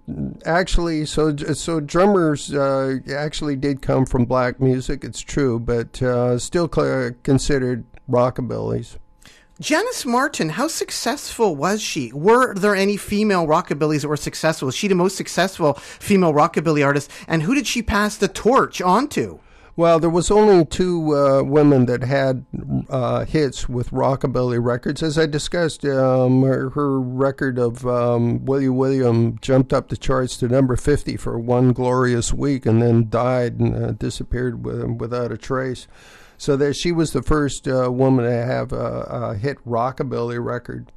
[0.45, 5.03] actually, so so drummers uh, actually did come from black music.
[5.03, 8.97] It's true, but uh, still considered rockabillys.
[9.59, 12.11] Janis Martin, how successful was she?
[12.13, 14.65] Were there any female rockabillys that were successful?
[14.65, 17.11] Was she the most successful female rockabilly artist?
[17.27, 19.39] And who did she pass the torch on to?
[19.77, 22.45] Well, there was only two uh, women that had
[22.89, 25.01] uh, hits with rockabilly records.
[25.01, 29.95] As I discussed, um, her, her, record of um, Will You, Willyum jumped up the
[29.95, 34.83] charts to number 50 for one glorious week and then died and uh, disappeared with,
[34.99, 35.87] without a trace.
[36.37, 40.91] So that she was the first uh, woman to have a, a hit rockabilly record.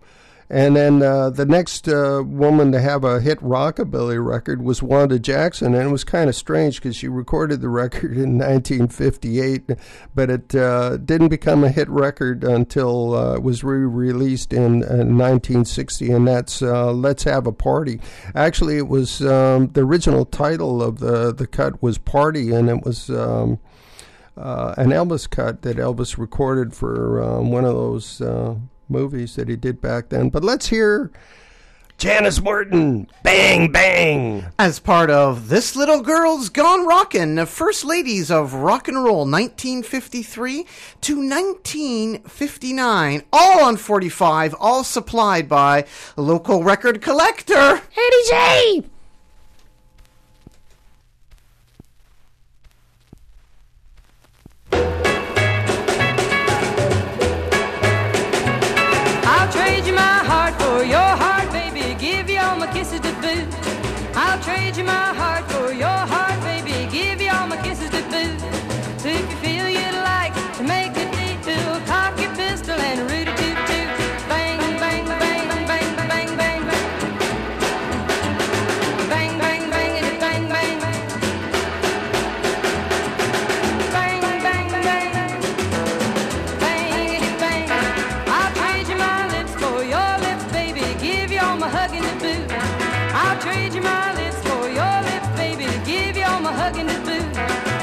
[0.51, 5.19] And then uh, the next uh, woman to have a hit rockabilly record was Wanda
[5.19, 9.71] Jackson, and it was kind of strange because she recorded the record in 1958,
[10.15, 15.17] but it uh, didn't become a hit record until uh, it was re-released in, in
[15.19, 18.01] 1960, and that's uh, "Let's Have a Party."
[18.35, 22.85] Actually, it was um, the original title of the the cut was "Party," and it
[22.85, 23.11] was.
[23.11, 23.61] Um,
[24.37, 28.57] uh, an Elvis cut that Elvis recorded for um, one of those uh,
[28.89, 30.31] movies that he did back then.
[30.31, 31.11] But let's hear
[31.97, 34.47] Janis Martin, Bang Bang.
[34.59, 39.27] As part of This Little Girl's Gone Rockin', the First Ladies of Rock and Roll
[39.27, 40.67] 1953
[41.03, 43.23] to 1959.
[43.33, 47.81] All on 45, all supplied by local record collector.
[47.97, 48.83] Eddie J.
[59.95, 61.95] my heart for your heart, baby.
[61.99, 63.47] Give you all my kisses to boot.
[64.15, 66.14] I'll trade you my heart for your heart,
[91.65, 92.51] Give you all my hugging.
[93.15, 95.65] I'll trade you my lips for your lips, baby.
[95.87, 97.35] Give you all my hugging to boot.
[97.35, 97.74] So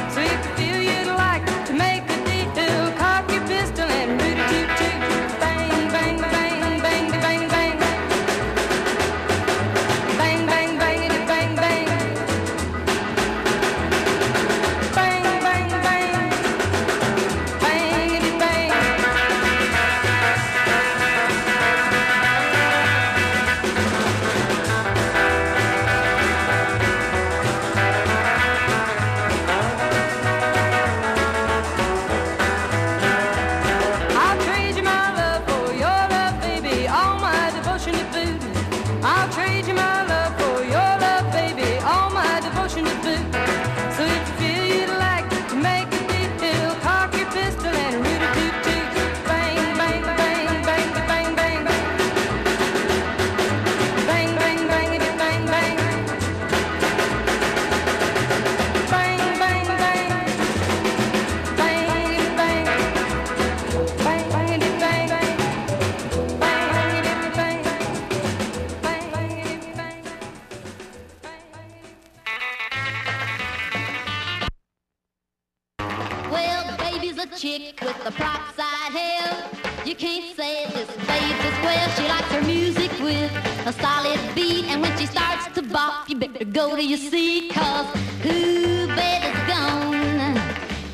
[86.61, 87.51] go to your seat.
[87.51, 87.87] Cause
[88.21, 90.35] who baby's gone?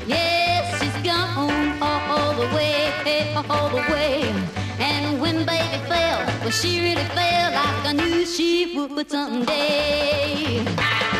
[0.06, 4.32] Yes, she's gone all the way, all the way.
[4.78, 11.17] And when baby fell, well, she really fell like I knew she would someday.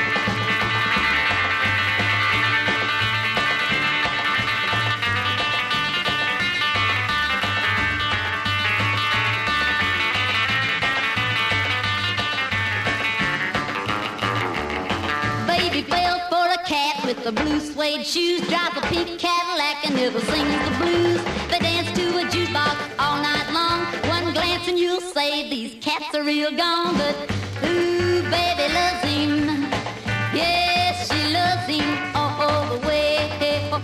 [17.18, 21.22] With the blue suede shoes, drives a pink Cadillac and never sings the blues.
[21.50, 23.80] They dance to a jukebox all night long.
[24.08, 26.96] One glance and you'll say these cats are real gone.
[26.96, 27.16] But
[27.64, 29.70] ooh, baby loves him.
[30.34, 33.30] Yes, she loves him all the way,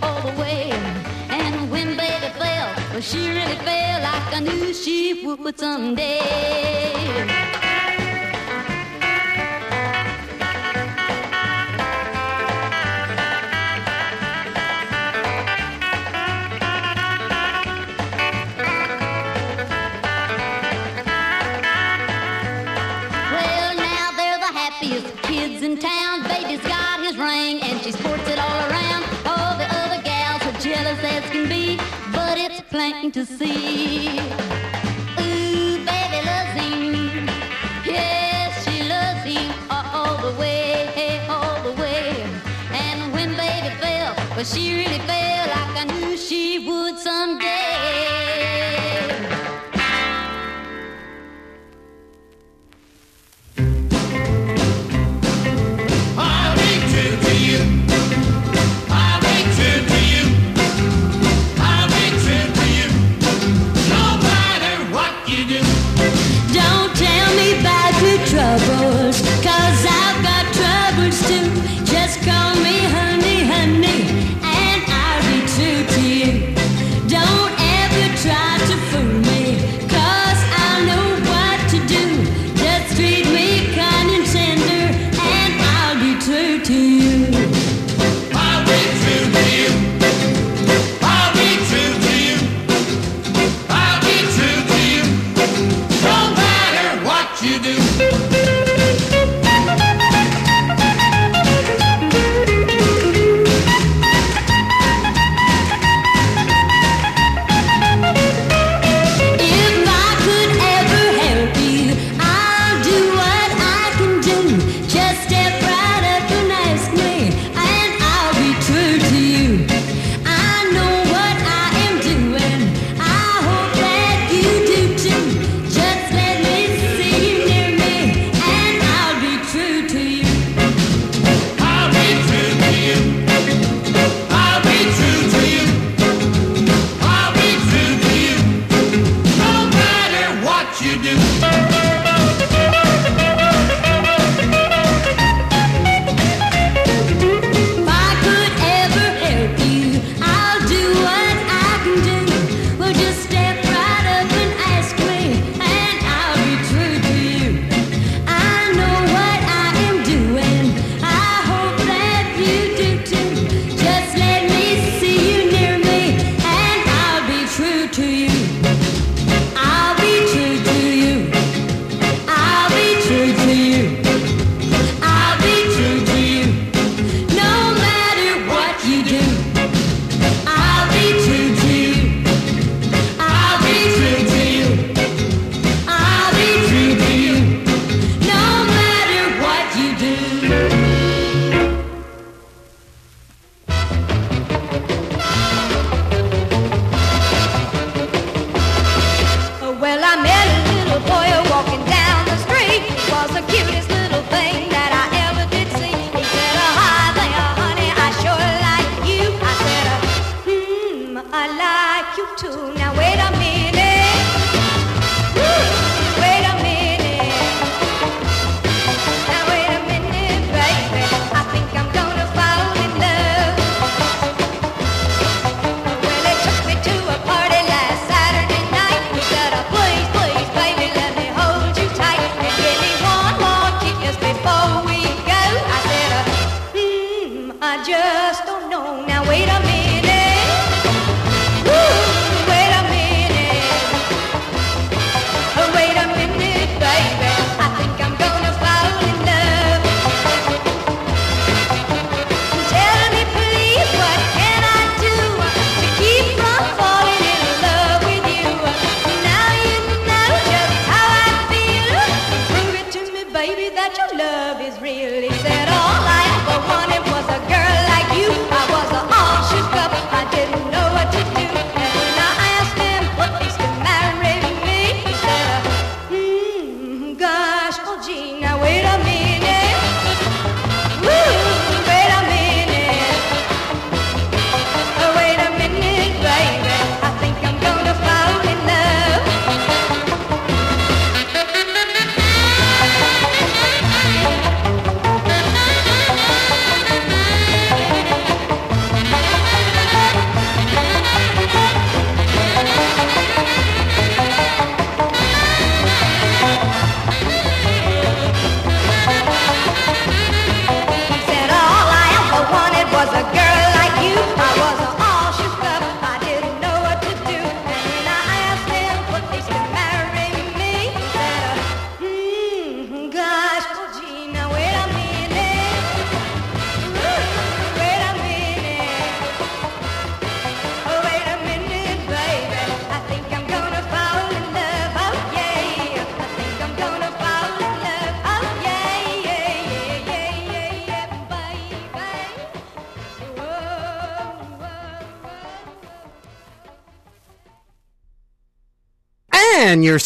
[0.01, 0.71] all the way.
[1.29, 7.54] And when baby fell, well, she really fell like I knew she would someday.
[33.15, 34.19] To see.
[35.21, 37.29] Ooh, baby loves him.
[37.85, 42.27] Yes, she loves him all the way, all the way.
[42.73, 48.94] And when baby fell, well, she really fell like I knew she would someday.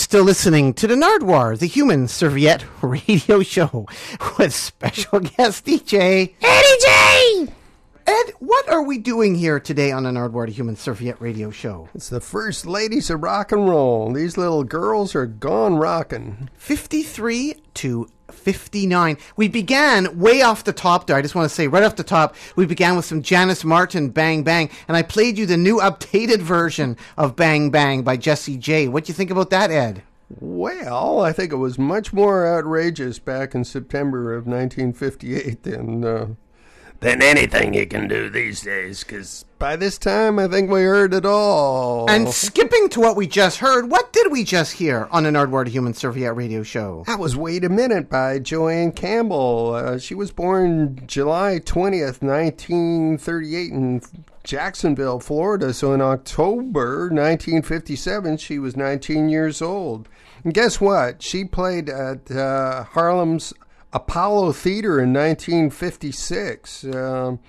[0.10, 3.86] still listening to the Nardwuar, the human serviette radio show
[4.40, 7.09] with special guest DJ, Eddie J!
[8.60, 11.88] What are we doing here today on an Nardwuar to Human Serviette radio show?
[11.96, 14.12] It's the first ladies of rock and roll.
[14.12, 16.50] These little girls are gone rockin'.
[16.56, 19.18] 53 to 59.
[19.38, 21.16] We began way off the top there.
[21.16, 24.10] I just want to say right off the top, we began with some Janis Martin
[24.10, 28.58] Bang Bang, and I played you the new updated version of Bang Bang by Jessie
[28.58, 28.90] J.
[28.90, 30.04] What do you think about that, Ed?
[30.38, 36.04] Well, I think it was much more outrageous back in September of 1958 than.
[36.04, 36.28] Uh
[37.00, 39.04] than anything you can do these days.
[39.04, 42.10] Because by this time, I think we heard it all.
[42.10, 45.68] And skipping to what we just heard, what did we just hear on an Nardwuar
[45.68, 47.04] Human Serviette radio show?
[47.08, 49.74] That was Wait a Minute by Jo Ann Campbell.
[49.76, 54.02] Uh, she was born July 20th, 1938 in
[54.44, 55.74] Jacksonville, Florida.
[55.74, 60.10] So in October 1957, she was 19 years old.
[60.44, 61.22] And guess what?
[61.22, 63.54] She played at uh, Harlem's
[63.94, 66.86] Apollo Theater in 1956.
[66.86, 67.40] Um,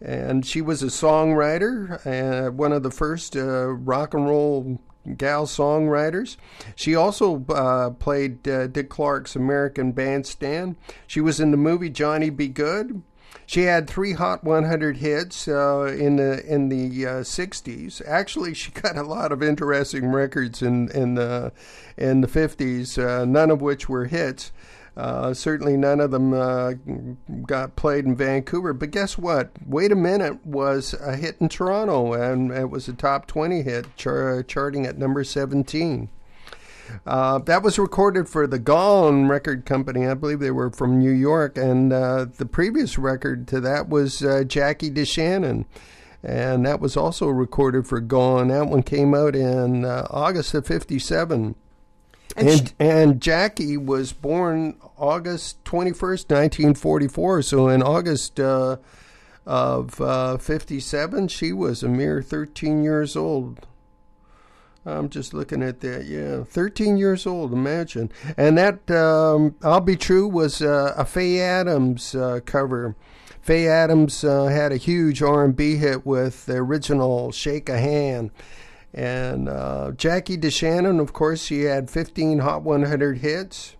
[0.00, 4.80] and she was a songwriter, uh, one of the first uh, rock and roll
[5.16, 6.36] gal songwriters.
[6.74, 10.76] She also uh, played uh, Dick Clark's American Bandstand.
[11.06, 13.02] She was in the movie Johnny Be Good.
[13.46, 18.00] She had three Hot 100 hits uh, in the in the uh, 60s.
[18.06, 21.52] Actually, she got a lot of interesting records in in the
[21.96, 24.52] in the 50s, uh, none of which were hits.
[24.96, 26.74] Uh, certainly, none of them uh,
[27.46, 28.72] got played in Vancouver.
[28.74, 29.50] But guess what?
[29.66, 33.96] Wait a minute was a hit in Toronto, and it was a top 20 hit,
[33.96, 36.10] char- charting at number 17.
[37.06, 40.06] Uh, that was recorded for the Gone Record Company.
[40.06, 41.56] I believe they were from New York.
[41.56, 45.64] And uh, the previous record to that was uh, Jackie DeShannon.
[46.22, 48.48] And that was also recorded for Gone.
[48.48, 51.54] That one came out in uh, August of 57.
[52.36, 57.42] And, and, Jackie was born August 21st, 1944.
[57.42, 58.76] So in August uh,
[59.44, 63.66] of uh, 57, she was a mere 13 years old.
[64.84, 66.06] I'm just looking at that.
[66.06, 67.52] Yeah, 13 years old.
[67.52, 68.10] Imagine.
[68.36, 72.96] And that um, "I'll Be True" was uh, a Faye Adams uh, cover.
[73.40, 78.32] Faye Adams uh, had a huge R&B hit with the original "Shake a Hand,"
[78.94, 83.76] and uh, Jackie DeShannon, of course, she had 15 Hot 100 hits,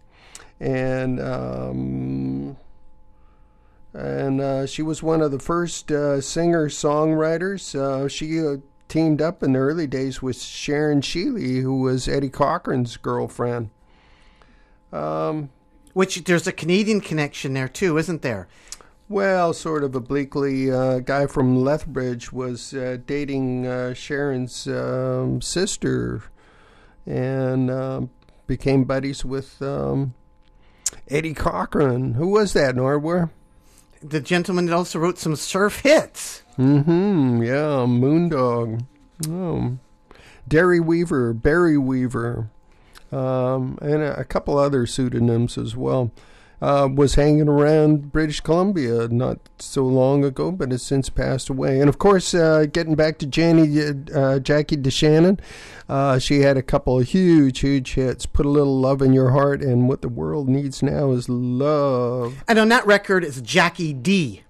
[0.58, 2.56] and um,
[3.92, 8.10] and uh, she was one of the first uh, singer songwriters.
[8.10, 13.70] she teamed up in the early days with Sharon Sheeley, who was Eddie Cochran's girlfriend.
[14.92, 15.48] Um,
[15.94, 18.48] Which there's a Canadian connection there too, isn't there?
[19.08, 20.68] Well, sort of obliquely.
[20.68, 26.22] A uh, guy from Lethbridge was uh, dating uh, Sharon's um, sister
[27.06, 28.10] and um,
[28.46, 30.14] became buddies with um,
[31.08, 32.14] Eddie Cochran.
[32.14, 33.30] Who was that, Nardwuar?
[34.02, 36.42] The gentleman that also wrote some surf hits.
[36.58, 37.42] Mm-hmm.
[37.42, 38.84] Yeah, Moondog.
[39.28, 39.78] Oh.
[40.48, 42.50] Derry Weaver, Barry Weaver,
[43.12, 46.10] um, and a, a, couple other pseudonyms as well.
[46.62, 51.80] Uh, was hanging around British Columbia not so long ago, but has since passed away.
[51.80, 53.80] And of course, uh, getting back to Jenny,
[54.14, 55.40] uh, Jackie DeShannon,
[55.88, 58.26] uh, she had a couple of huge, huge hits.
[58.26, 62.44] Put a little love in your heart, and what the world needs now is love.
[62.46, 64.44] And on that record is Jackie D.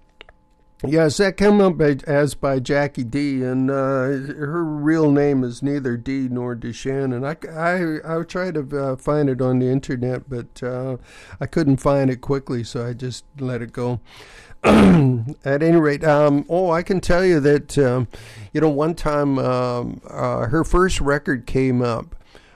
[0.85, 5.95] Yes, that came up as by Jackie D, and uh, her real name is neither
[5.95, 7.23] D nor DeShannon.
[7.23, 10.97] I, I, I tried to uh, find it on the internet, but uh,
[11.39, 14.01] I couldn't find it quickly, so I just let it go.
[14.63, 18.09] At any rate, um, oh, I can tell you that, um,
[18.51, 22.13] you know, one time um, uh, her first record came up,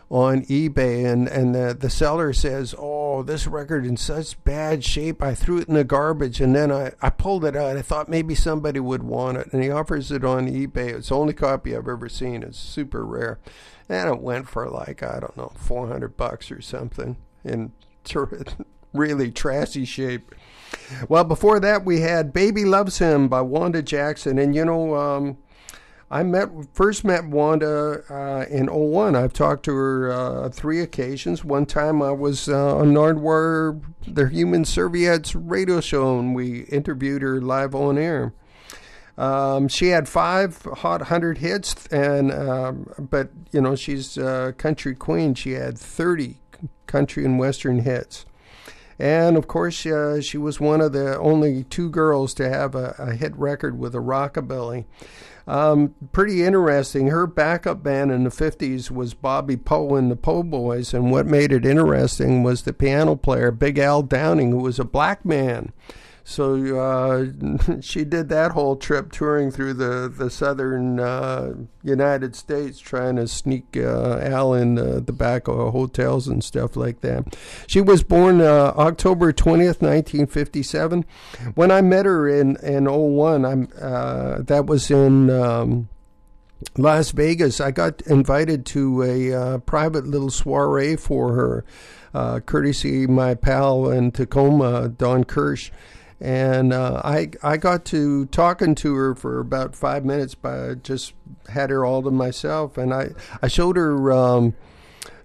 [0.10, 5.22] on eBay, and and the, the seller says, "Oh, this record in such bad shape.
[5.22, 7.76] I threw it in the garbage, and then I I pulled it out.
[7.76, 10.96] I thought maybe somebody would want it, and he offers it on eBay.
[10.96, 12.44] It's the only copy I've ever seen.
[12.44, 13.40] It's super rare,
[13.90, 17.74] and it went for like I don't know, four hundred bucks or something in
[18.94, 20.34] really trashy shape."
[21.10, 24.96] Well, before that, we had "Baby Loves Him" by Wanda Jackson, and you know.
[24.96, 25.38] Um,
[26.10, 29.16] I met first met Wanda uh, in 01.
[29.16, 31.44] I've talked to her uh, three occasions.
[31.44, 37.22] One time I was uh, on Nardwuar, the Human Serviettes radio show, and we interviewed
[37.24, 38.34] her live on air.
[39.18, 44.96] Um, she had five hot hundred hits, and um, but you know she's a country
[44.96, 45.34] queen.
[45.34, 46.38] She had thirty
[46.86, 48.26] country and western hits.
[49.00, 52.96] And of course, uh, she was one of the only two girls to have a,
[52.98, 54.86] a hit record with a rockabilly.
[55.48, 57.08] Um, pretty interesting.
[57.08, 61.26] Her backup band in the 50s was Bobby Poe and the Poe Boys, and what
[61.26, 65.72] made it interesting was the piano player, Big Al Downing, who was a black man.
[66.30, 71.54] So uh, she did that whole trip touring through the the southern uh,
[71.84, 76.76] United States, trying to sneak uh, Al in uh, the back of hotels and stuff
[76.76, 77.38] like that.
[77.66, 81.06] She was born uh, October twentieth, nineteen fifty seven.
[81.56, 85.30] When I met her in in 01, I'm uh, that was in.
[85.30, 85.88] Um,
[86.76, 87.62] Las Vegas.
[87.62, 91.66] I got invited to a uh, private little soiree for her,
[92.16, 95.70] uh, courtesy my pal in Tacoma, Don Kirsch.
[96.20, 100.74] And uh, I I got to talking to her for about five minutes, but I
[100.74, 101.14] just
[101.50, 103.10] had her all to myself, and I
[103.42, 104.56] I showed her um,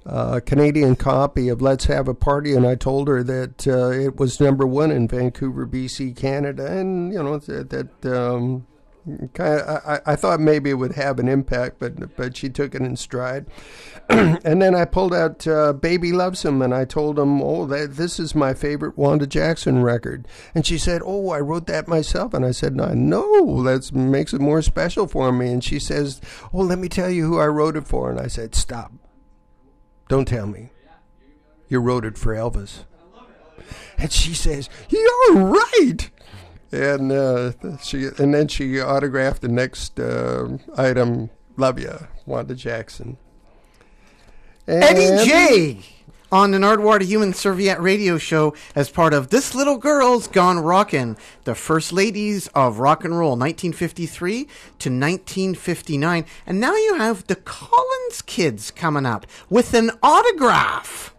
[0.05, 4.17] a Canadian copy of Let's Have a Party, and I told her that uh, it
[4.17, 8.67] was number one in Vancouver, BC, Canada, and you know that, that um,
[9.35, 12.75] kind of, I, I thought maybe it would have an impact, but but she took
[12.75, 13.47] it in stride.
[14.09, 17.97] and then I pulled out uh, "Baby Loves Him," and I told him, "Oh, that,
[17.97, 22.33] this is my favorite Wanda Jackson record." And she said, "Oh, I wrote that myself."
[22.35, 26.21] And I said, "No, no, that makes it more special for me." And she says,
[26.53, 28.93] "Oh, let me tell you who I wrote it for." And I said, "Stop!
[30.09, 30.71] Don't tell me.
[31.69, 32.85] You wrote it for Elvis."
[33.99, 36.11] And she says, "You're right."
[36.73, 37.53] And uh,
[37.83, 41.31] she and then she autographed the next uh, item.
[41.57, 43.19] Love ya, Wanda Jackson.
[44.67, 45.79] And- Eddie J
[46.33, 51.19] on the Nardwuar Human Serviette radio show as part of This Little Girl's Gone Rockin',
[51.45, 56.25] the first ladies of rock and roll, 1953 to 1959.
[56.47, 61.12] And now you have the Collins kids coming up with an autograph.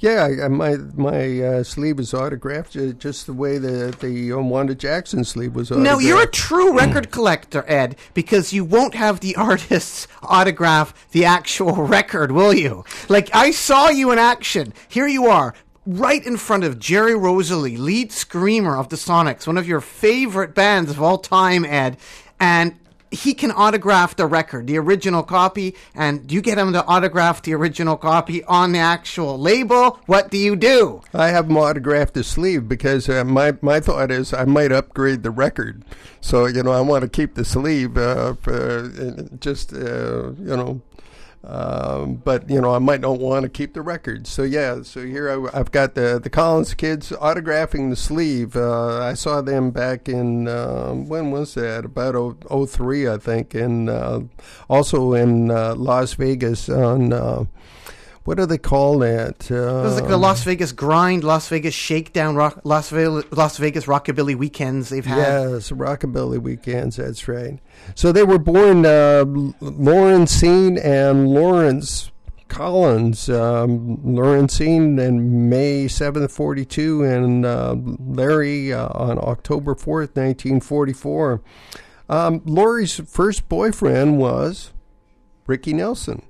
[0.00, 4.48] Yeah, I- my my uh, sleeve is autographed ju- just the way the the um,
[4.48, 6.00] Wanda Jackson sleeve was autographed.
[6.02, 11.26] Now you're a true record collector, Ed, because you won't have the artists autograph the
[11.26, 12.84] actual record, will you?
[13.10, 14.72] Like I saw you in action.
[14.88, 15.54] Here you are.
[15.86, 20.54] Right in front of Gerry Roslie, lead screamer of the Sonics, one of your favorite
[20.54, 21.96] bands of all time, Ed.
[22.38, 22.74] And
[23.10, 27.54] he can autograph the record, the original copy, and you get him to autograph the
[27.54, 29.98] original copy on the actual label.
[30.06, 31.02] What do you do?
[31.12, 35.22] I have him autograph the sleeve because uh, my my thought is I might upgrade
[35.22, 35.84] the record,
[36.20, 40.56] so you know I want to keep the sleeve uh, for uh, just uh, you
[40.56, 40.80] know.
[41.42, 44.26] Um, but you know, I might not want to keep the record.
[44.26, 48.56] So yeah, so here I, I've got the the Collins kids autographing the sleeve.
[48.56, 51.86] Uh, I saw them back in um, when was that?
[51.86, 54.20] About oh, 03, I think, and uh,
[54.68, 57.44] also in uh, Las Vegas on uh,
[58.24, 59.50] what do they call that?
[59.50, 63.56] Uh, It was like the Las Vegas grind, Las Vegas shakedown, rock, Las, Vegas, Las
[63.56, 65.18] Vegas rockabilly weekends they've had.
[65.18, 66.96] Yes, Rockabilly Weekends.
[66.96, 67.58] That's right.
[67.94, 72.10] So they were born uh, L- and Lawrence
[72.48, 73.28] Collins.
[73.30, 80.60] Um, Lawrencine in May seventh, forty two, and uh, Larry uh, on October fourth, nineteen
[80.60, 81.42] forty four.
[82.08, 84.72] Um, Lorrie's first boyfriend was
[85.46, 86.22] Ricky Nelson,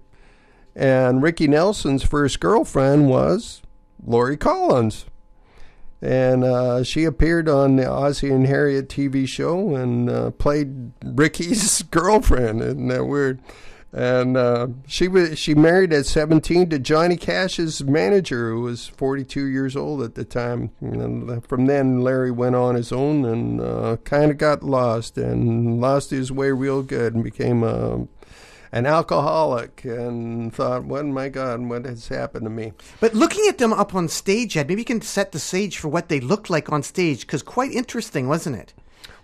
[0.74, 3.62] and Ricky Nelson's first girlfriend was
[4.05, 5.06] Lorrie Collins
[6.02, 11.82] and uh, she appeared on the Ozzie and Harriet TV show and uh, played Ricky's
[11.90, 12.62] girlfriend.
[12.62, 13.40] Isn't that weird?
[13.92, 19.47] And uh, she was she married at 17 to Johnny Cash's manager, who was 42
[19.47, 20.70] years old at the time.
[20.80, 25.80] And from then, Larry went on his own and uh, kind of got lost and
[25.80, 28.06] lost his way real good and became a
[28.72, 33.59] an alcoholic and thought, "What my God, what has happened to me?" But looking at
[33.59, 36.51] them up on stage, Ed, maybe you can set the stage for what they looked
[36.51, 38.74] like on stage, because quite interesting, wasn't it?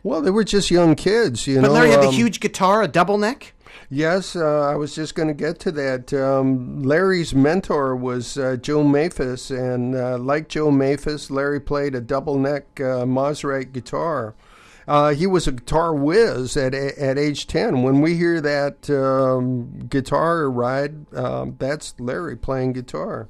[0.02, 1.68] Well, they were just young kids, you But know.
[1.68, 3.54] But Larry had the um, huge guitar, a double neck.
[3.90, 6.12] Yes, uh, I was just going to get to that.
[6.12, 12.00] Um, Larry's mentor was uh, Joe Maphis, and uh, like Joe Maphis, Larry played a
[12.00, 14.34] double neck uh, Mosrite guitar.
[14.88, 17.82] Uh, he was a guitar whiz at at age ten.
[17.82, 23.28] When we hear that um, guitar ride, um, that's Larry playing guitar.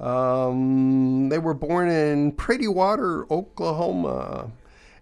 [0.00, 4.50] Um, they were born in Pretty Water, Oklahoma,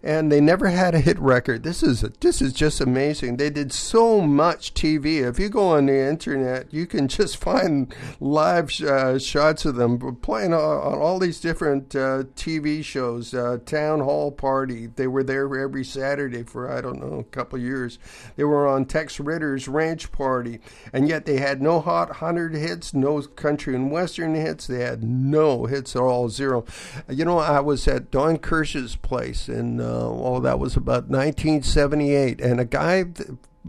[0.03, 1.63] and they never had a hit record.
[1.63, 3.37] This is this is just amazing.
[3.37, 5.25] They did so much TV.
[5.25, 10.17] If you go on the internet, you can just find live uh, shots of them
[10.17, 13.33] playing on, on all these different uh, TV shows.
[13.33, 14.87] Uh, Town Hall Party.
[14.87, 17.97] They were there every Saturday for I don't know a couple years.
[18.35, 20.59] They were on Tex Ritter's Ranch Party,
[20.91, 24.67] and yet they had no hot hundred hits, no country and western hits.
[24.67, 26.65] They had no hits at all, zero.
[27.07, 32.41] You know, I was at Don Kirsch's place, and uh, oh, that was about 1978,
[32.41, 33.05] and a guy.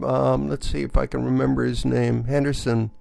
[0.03, 2.25] Um, let's see if I can remember his name.
[2.25, 2.91] Henderson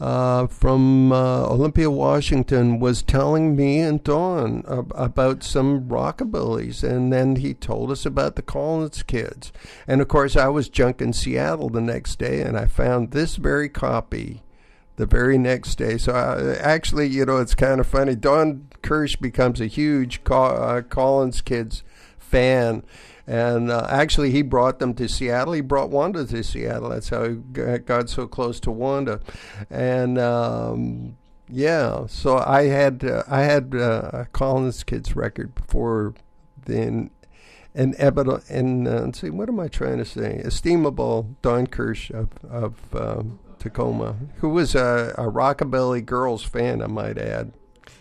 [0.00, 7.12] uh, from uh, Olympia, Washington, was telling me and Don ab- about some rockabillys, and
[7.12, 9.52] then he told us about the Collins kids.
[9.86, 13.36] And of course, I was junk in Seattle the next day, and I found this
[13.36, 14.42] very copy
[14.96, 15.98] the very next day.
[15.98, 18.14] So I, actually, you know, it's kind of funny.
[18.14, 21.82] Don Kirsch becomes a huge Co- uh, Collins kids
[22.24, 22.84] fan.
[23.26, 25.54] And uh, actually, he brought them to Seattle.
[25.54, 26.90] He brought Wanda to Seattle.
[26.90, 27.36] That's how he
[27.78, 29.20] got so close to Wanda.
[29.70, 31.16] And um,
[31.48, 36.14] yeah, so I had uh, I had uh, a Collins Kids record before
[36.66, 37.10] then.
[37.76, 40.40] And Ebba, and uh, see, what am I trying to say?
[40.44, 46.86] Estimable Don Kirsch of, of um, Tacoma, who was a, a Rockabilly Girls fan, I
[46.86, 47.52] might add.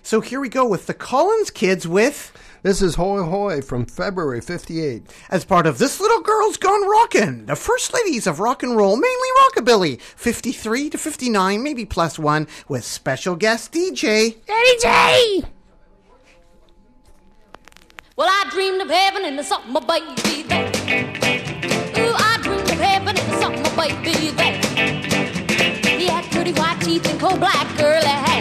[0.03, 2.31] So here we go with the Collins Kids with
[2.63, 5.03] this is Hoy Hoy from February 58.
[5.29, 8.95] As part of This Little Girl's Gone Rockin', the First Ladies of Rock and Roll,
[8.95, 14.37] mainly Rockabilly, 53 to 59, maybe plus one, with special guest DJ.
[14.47, 15.43] Eddie J!
[18.15, 20.73] Well, I dreamed of heaven in the summer, baby, That.
[21.97, 24.63] Ooh, I dreamed of heaven in the summer, baby, That.
[25.99, 28.32] He had pretty white teeth and coal black curly hair.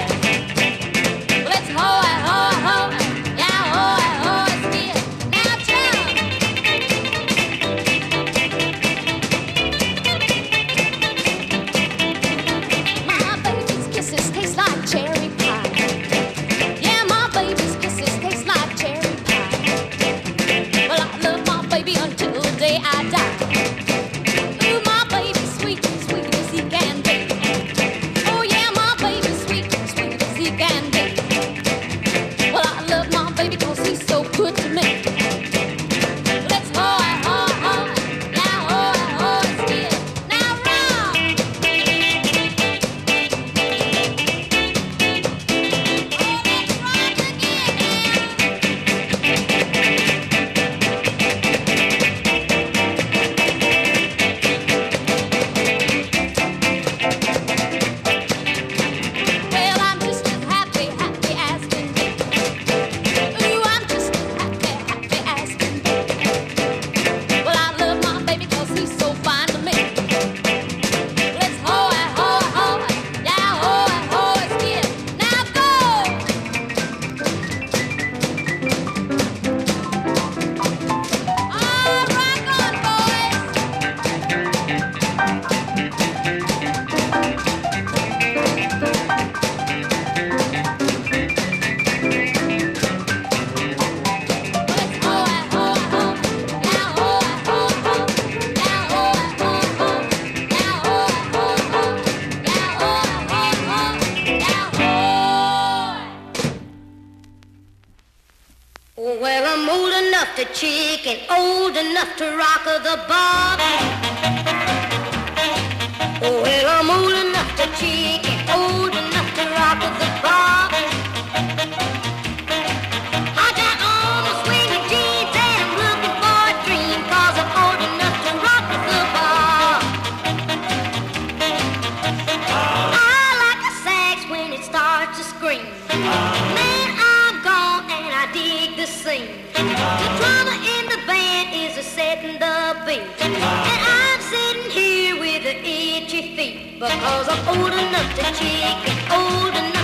[146.82, 149.81] Because I'm old enough to check, and old enough.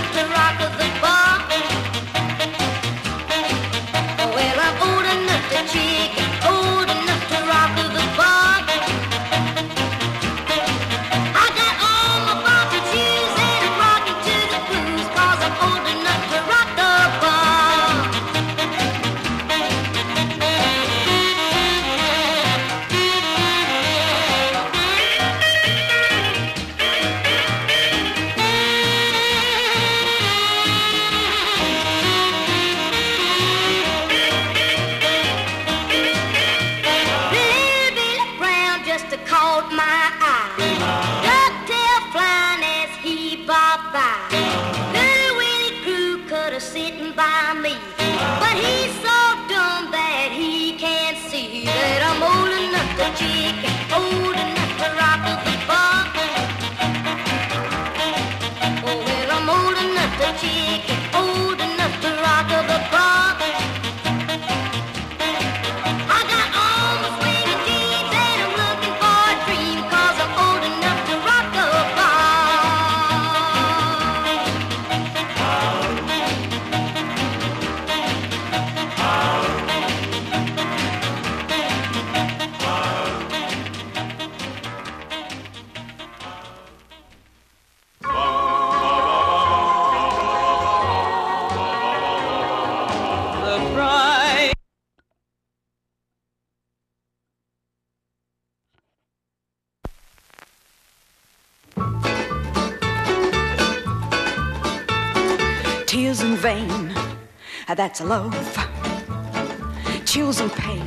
[107.98, 110.04] That's a love.
[110.04, 110.86] Chills and pain,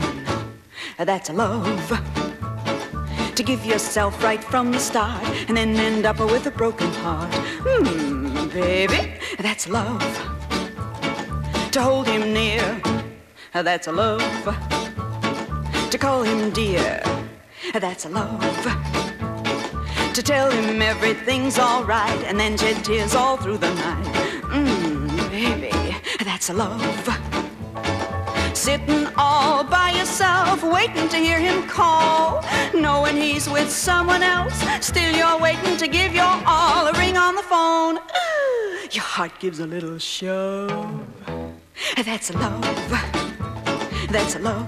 [0.97, 1.89] that's a love.
[3.35, 7.33] To give yourself right from the start and then end up with a broken heart.
[7.35, 10.01] Hmm, baby, that's love.
[11.71, 12.81] To hold him near,
[13.51, 14.21] that's a love.
[15.89, 17.03] To call him dear,
[17.73, 18.63] that's a love.
[20.13, 24.10] To tell him everything's alright and then shed tears all through the night.
[26.41, 28.57] That's a love.
[28.57, 32.43] Sitting all by yourself, waiting to hear him call.
[32.73, 36.87] Knowing he's with someone else, still you're waiting to give your all.
[36.87, 37.99] A ring on the phone,
[38.91, 41.05] your heart gives a little shove.
[42.03, 42.89] That's a love.
[44.09, 44.67] That's a love.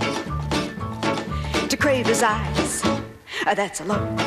[1.69, 2.83] To crave his eyes,
[3.45, 4.19] that's a love.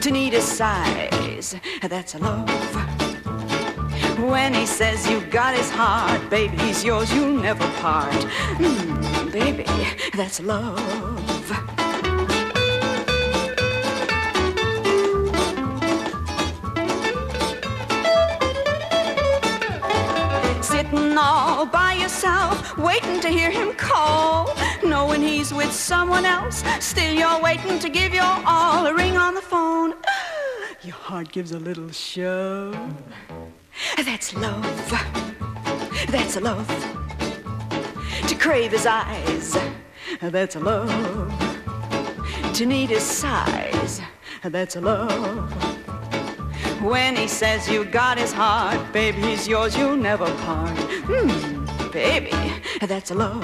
[0.00, 2.63] To need his size, that's a love.
[4.24, 8.10] When he says you got his heart, baby, he's yours, you'll never part.
[8.56, 9.66] Mm, baby,
[10.16, 10.80] that's love.
[20.62, 24.56] Sitting all by yourself, waiting to hear him call.
[24.82, 28.86] Knowing he's with someone else, still you're waiting to give your all.
[28.86, 29.92] A ring on the phone,
[30.82, 32.74] your heart gives a little shove.
[33.96, 34.90] That's love.
[36.08, 36.68] That's love.
[38.28, 39.56] To crave his eyes.
[40.20, 41.32] That's love.
[42.54, 44.00] To need his size.
[44.42, 45.74] That's love.
[46.84, 50.76] When he says you got his heart, baby, he's yours, you'll never part.
[51.06, 52.30] Hmm, baby,
[52.86, 53.42] that's love.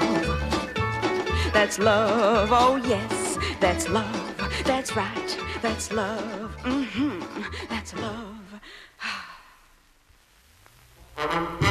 [1.51, 4.63] That's love, oh yes, that's love.
[4.63, 6.55] That's right, that's love.
[6.63, 7.19] Mm-hmm.
[7.67, 8.40] that's love.
[11.21, 11.61] Thank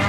[0.00, 0.05] you.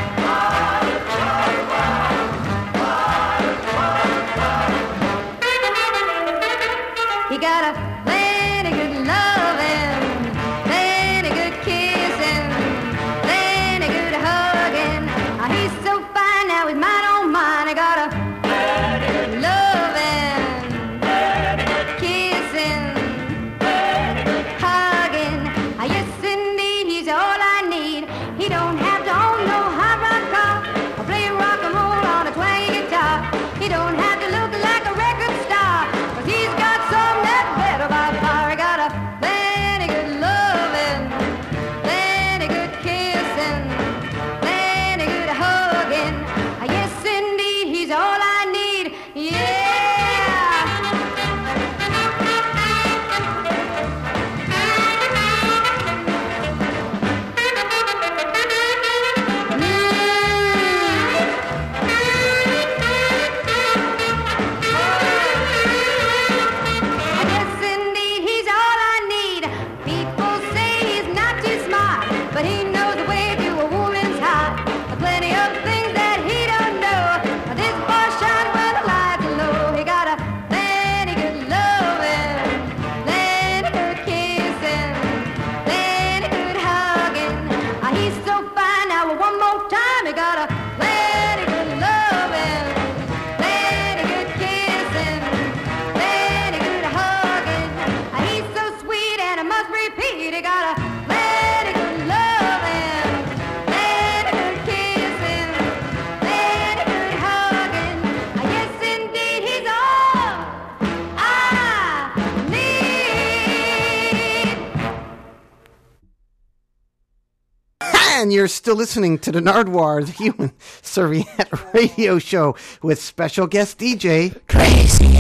[118.28, 120.52] And you're still listening to the Nardwuar, the Human
[120.82, 125.16] Serviette Radio Show with special guest DJ Crazy.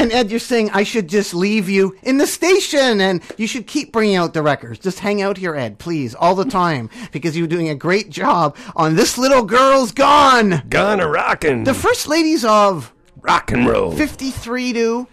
[0.00, 3.66] And Ed, you're saying I should just leave you in the station and you should
[3.66, 4.78] keep bringing out the records.
[4.78, 8.56] Just hang out here, Ed, please, all the time, because you're doing a great job
[8.76, 10.62] on This Little Girl's Gone.
[10.68, 11.64] Gone a rockin'.
[11.64, 12.92] The first ladies of
[13.22, 13.90] rock and roll.
[13.90, 15.08] 53 to.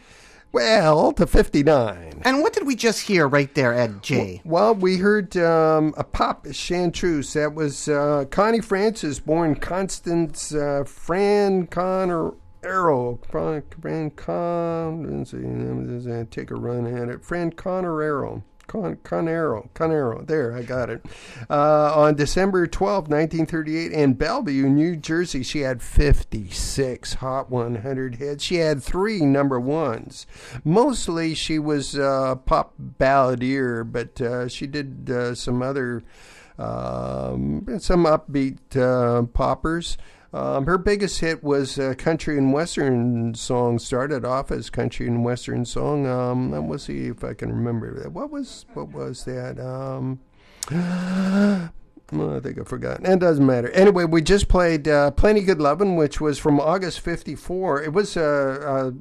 [0.52, 2.22] Well, to 59.
[2.26, 4.42] And what did we just hear right there, Ed J?
[4.44, 7.34] Well, we heard um, a pop chanteuse.
[7.34, 12.32] That was uh, Connie Francis, born Constance uh, Fran Connor
[12.64, 13.20] Arrow.
[13.30, 15.24] Fran, Fran Con.
[15.24, 15.32] Let's
[16.32, 17.24] take a run at it.
[17.24, 18.44] Fran Connor Arrow.
[18.70, 20.26] Con, Conero, Conero.
[20.26, 21.04] There, I got it.
[21.50, 28.44] Uh, on December twelfth, 1938, in Bellevue, New Jersey, she had 56 Hot 100 hits.
[28.44, 30.28] She had three number ones.
[30.64, 36.04] Mostly she was uh, pop balladeer, but uh, she did uh, some other,
[36.60, 39.98] um, some upbeat uh, poppers.
[40.32, 43.80] Um, her biggest hit was a country and western song.
[43.80, 46.06] Started off as country and western song.
[46.06, 48.12] Um, and we'll see if I can remember that.
[48.12, 49.60] What was what was that?
[49.60, 50.20] Um,
[52.12, 53.08] well, I think I forgot.
[53.08, 53.70] It doesn't matter.
[53.72, 57.84] Anyway, we just played uh, "Plenty Good Lovin'," which was from August '54.
[57.84, 58.92] It was uh,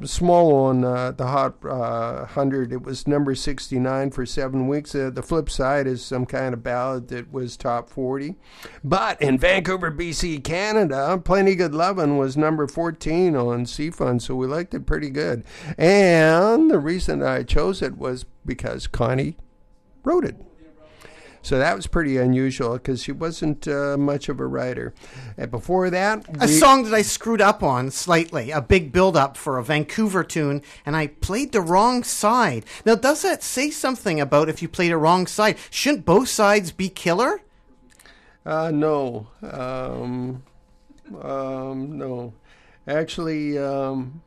[0.00, 2.72] uh, small on uh, the Hot uh, Hundred.
[2.72, 4.94] It was number 69 for seven weeks.
[4.94, 8.36] Uh, the flip side is some kind of ballad that was top 40.
[8.84, 14.46] But in Vancouver, BC, Canada, "Plenty Good Lovin'" was number 14 on C-Fun, so we
[14.46, 15.44] liked it pretty good.
[15.76, 19.36] And the reason I chose it was because Connie
[20.04, 20.36] wrote it.
[21.48, 24.92] So that was pretty unusual because she wasn't uh, much of a writer.
[25.38, 29.16] And before that, A we- song that I screwed up on slightly, a big build
[29.16, 32.66] up for a Vancouver tune, and I played the wrong side.
[32.84, 35.56] Now, does that say something about if you played a wrong side?
[35.70, 37.40] Shouldn't both sides be killer?
[38.44, 39.28] Uh, no.
[39.42, 40.42] Um,
[41.18, 42.34] um, no.
[42.86, 44.20] Actually, um,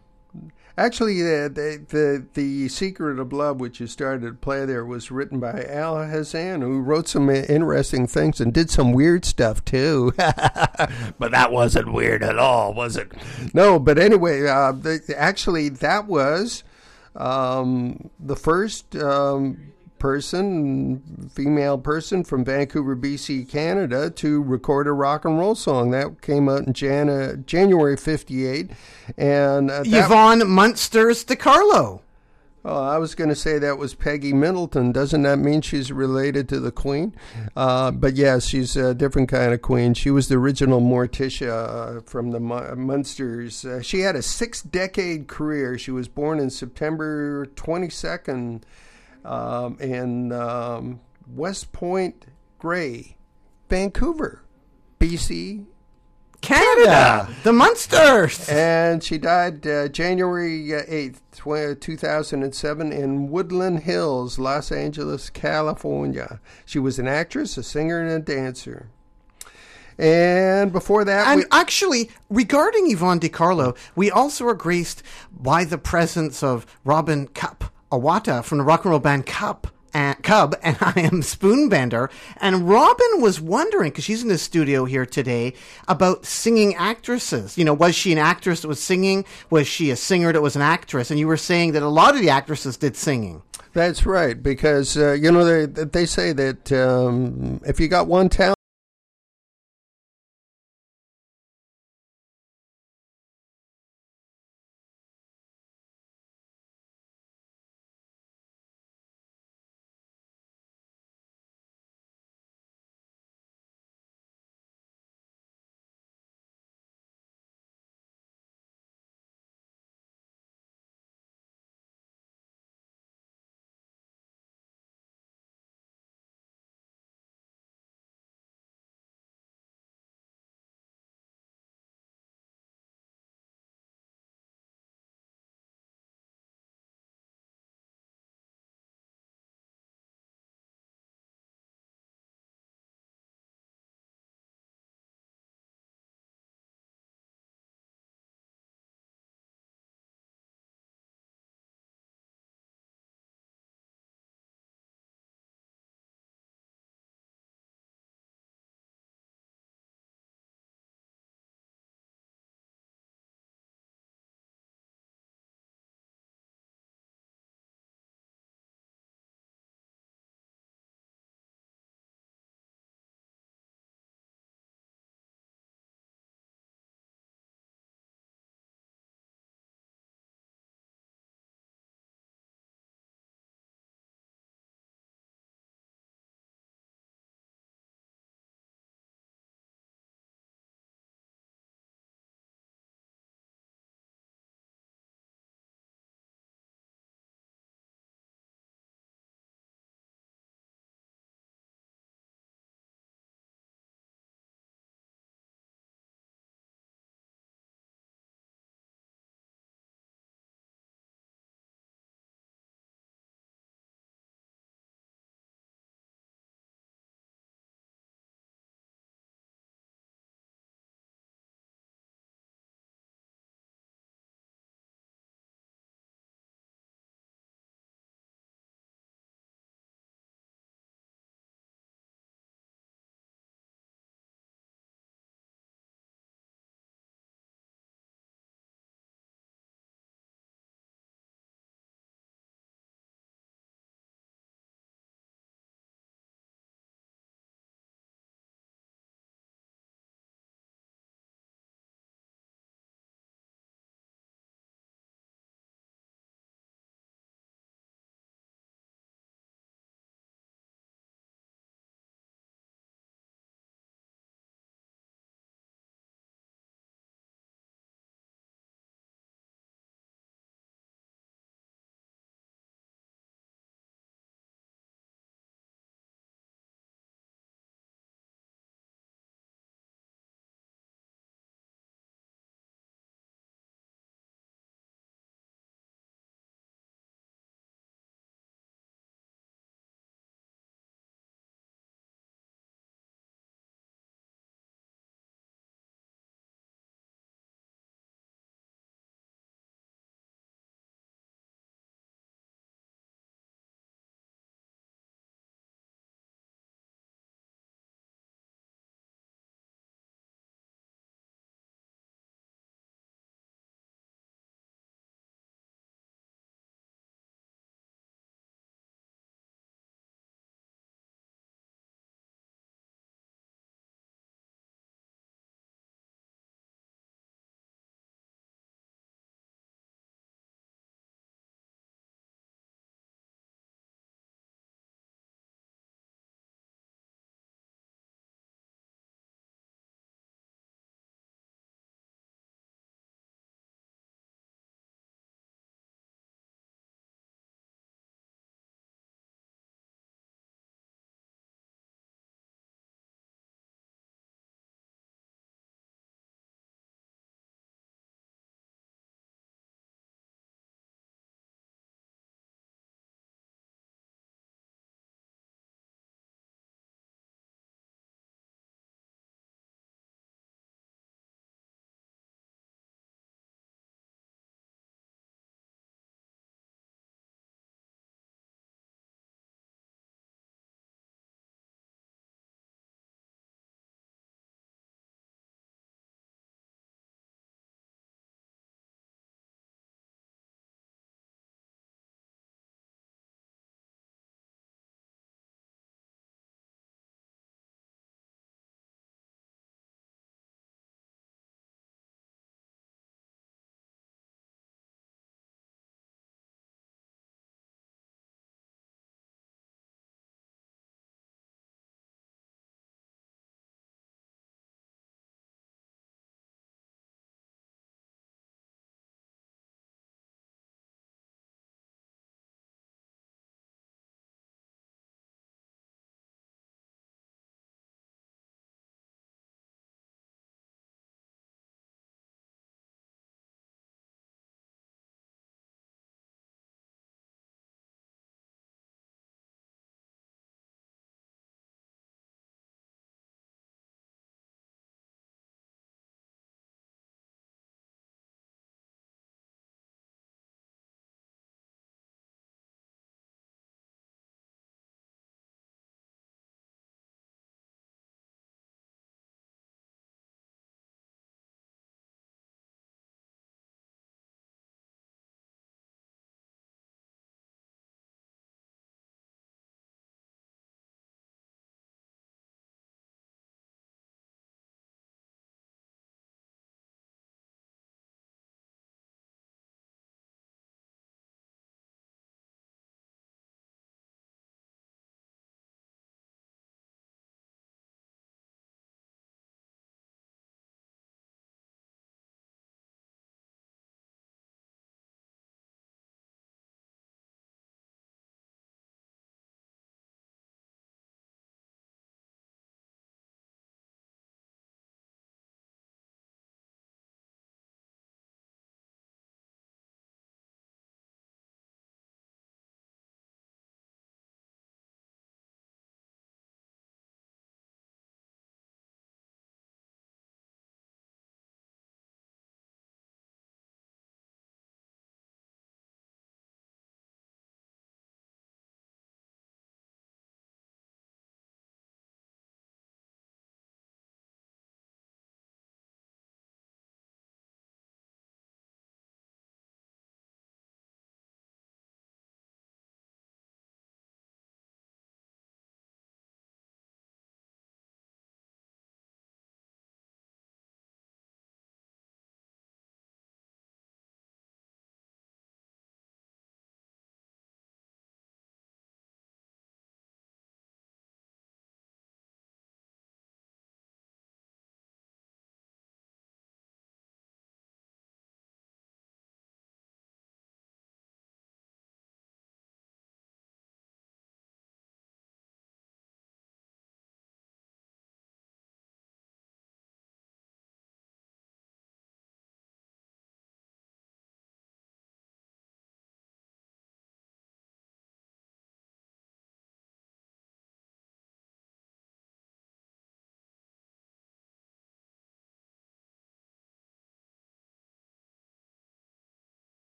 [0.78, 5.12] actually, the, the the the Secret of Love, which you started to play there, was
[5.12, 10.14] written by Al Hassan, who wrote some interesting things and did some weird stuff too.
[10.18, 13.12] but that wasn't weird at all, was it?
[13.54, 13.80] No.
[13.80, 16.64] But anyway, uh, the, actually, that was
[17.16, 18.96] um, the first.
[18.96, 25.92] Um, person, female person from Vancouver, BC, Canada, to record a rock and roll song.
[25.92, 28.72] That came out in Jan- January '58,
[29.16, 32.02] and uh, Yvonne Munsters De Carlo.
[32.66, 34.92] Oh, I was going to say that was Peggy Middleton.
[34.92, 37.16] Doesn't that mean she's related to the Queen?
[37.56, 39.94] Uh, but yes, she's a different kind of Queen.
[39.94, 43.66] She was the original Morticia uh, from the Munsters.
[43.66, 45.78] Uh, she had a six-decade career.
[45.78, 48.62] She was born in September 22nd
[49.26, 52.26] um, in um, West Point,
[52.60, 53.18] Grey,
[53.70, 54.44] Vancouver,
[55.00, 55.66] BC,
[56.42, 58.50] Canada, the Munsters.
[58.50, 66.40] and she died uh, January uh, 8th, 2007, in Woodland Hills, Los Angeles, California.
[66.66, 68.90] She was an actress, a singer, and a dancer.
[69.98, 75.64] And before that, And we, actually, regarding Yvonne De Carlo, we also are graced by
[75.64, 79.68] the presence of Robin Cub Iwata from the rock and roll band Cub.
[79.94, 82.10] And Cub and I am Spoonbender.
[82.38, 85.54] And Robin was wondering, because she's in the studio here today,
[85.88, 87.58] about singing actresses.
[87.58, 89.26] You know, was she an actress that was singing?
[89.50, 91.12] Was she a singer that was an actress?
[91.12, 93.42] And you were saying that a lot of the actresses did singing.
[93.74, 98.30] that's right, because, uh, you know, they, they say that um, if you got one
[98.30, 98.58] talent,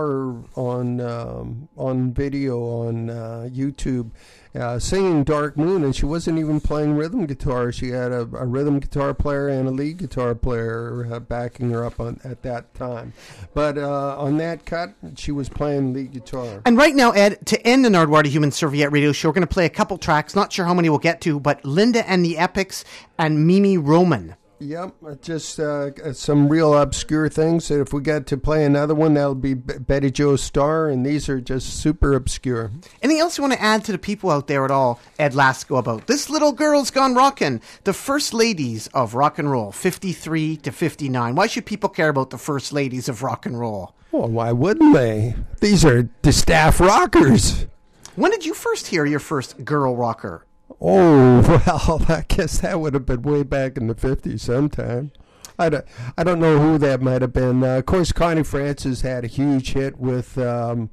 [0.00, 4.10] on um, on video on uh, YouTube
[4.54, 7.70] uh, singing Dark Moon, and she wasn't even playing rhythm guitar.
[7.70, 11.84] She had a, a rhythm guitar player and a lead guitar player uh, backing her
[11.84, 13.12] up on, at that time.
[13.54, 16.62] But uh, on that cut, she was playing lead guitar.
[16.64, 19.46] And right now, Ed, to end the Nardwuar to Human Serviette radio show, we're going
[19.46, 20.34] to play a couple tracks.
[20.34, 22.84] Not sure how many we'll get to, but Linda and the Epics
[23.18, 24.36] and Mimi Roman.
[24.60, 27.70] Yep, uh, just uh, some real obscure things.
[27.70, 31.30] And if we get to play another one, that'll be Betty Joe Star, and these
[31.30, 32.70] are just super obscure.
[33.02, 35.78] Anything else you want to add to the people out there at all, Ed Lasko,
[35.78, 37.62] about this little girl's gone rockin'?
[37.84, 41.34] The first ladies of rock and roll, 53 to 59.
[41.34, 43.94] Why should people care about the first ladies of rock and roll?
[44.12, 45.36] Well, why wouldn't they?
[45.60, 47.66] These are distaff rockers.
[48.14, 50.44] When did you first hear your first girl rocker?
[50.80, 55.12] Oh, well, I guess that would have been way back in the 50s sometime.
[55.58, 55.84] I don't,
[56.16, 57.62] I don't know who that might have been.
[57.62, 60.88] Uh, of course, Connie Francis had a huge hit with um,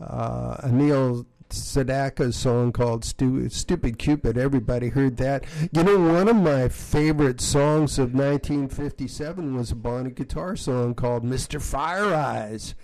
[0.00, 4.36] uh, a Neil Sedaka's song called Stu- Stupid Cupid.
[4.36, 5.44] Everybody heard that.
[5.72, 11.24] You know, one of my favorite songs of 1957 was a Bonnie guitar song called
[11.24, 11.62] Mr.
[11.62, 12.74] Fire Eyes.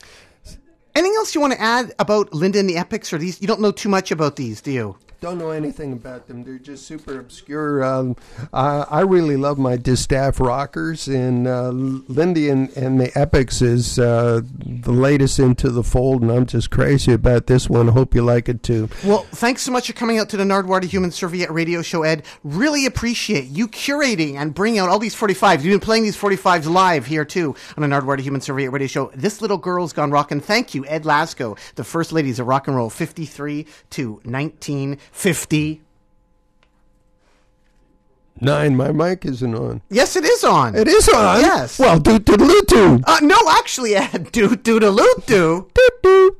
[0.94, 3.40] Anything else you want to add about Linda and the Epics, or these?
[3.40, 4.96] You don't know too much about these, do you?
[5.20, 6.44] Don't know anything about them.
[6.44, 7.82] They're just super obscure.
[7.82, 8.16] Um,
[8.52, 13.98] I, I really love my distaff rockers, and uh, Lindy and, and the Epics is
[13.98, 17.88] uh, the latest into the fold, and I'm just crazy about this one.
[17.88, 18.90] Hope you like it too.
[19.04, 22.02] Well, thanks so much for coming out to the Nardwuar to Human Serviette radio show,
[22.02, 22.24] Ed.
[22.44, 25.62] Really appreciate you curating and bringing out all these 45s.
[25.62, 28.86] You've been playing these 45s live here, too, on the Nardwuar to Human Serviette radio
[28.86, 29.10] show.
[29.14, 30.40] This little girl's gone rockin'.
[30.40, 34.20] Thank you, Ed Lasko, the first ladies of rock and roll, 53 to
[35.12, 35.82] 1950.
[38.38, 39.80] Nine, my mic isn't on.
[39.88, 40.74] Yes, it is on.
[40.74, 41.40] It is on.
[41.40, 41.78] Yes.
[41.78, 43.00] Well, do do do do.
[43.06, 45.70] Uh, no, actually, Ed, do do do do do.
[46.02, 46.36] do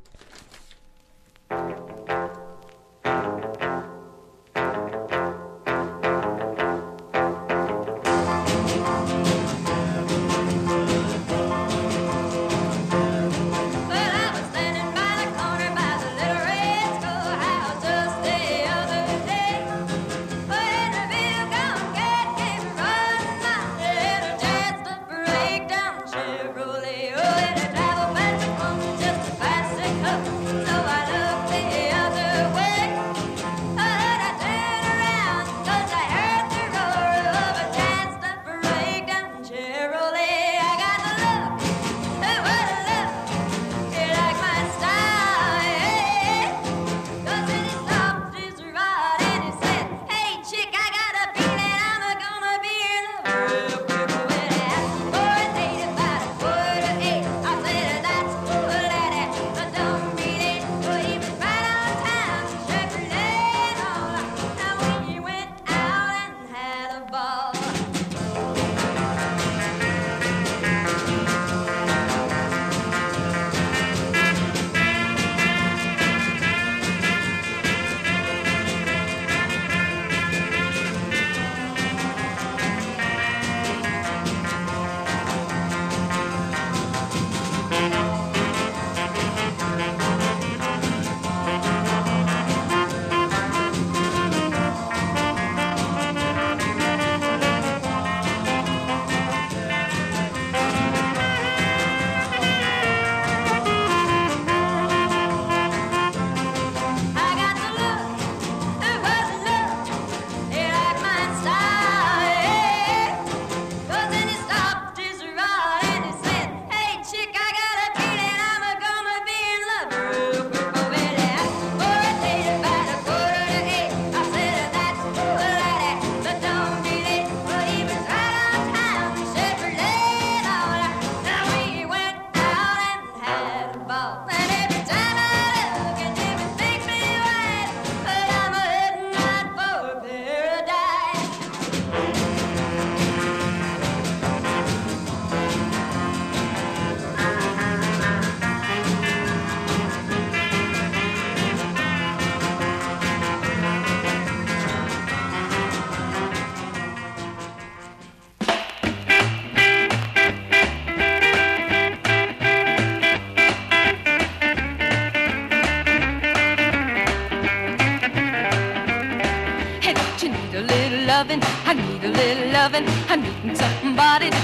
[173.97, 174.36] somebody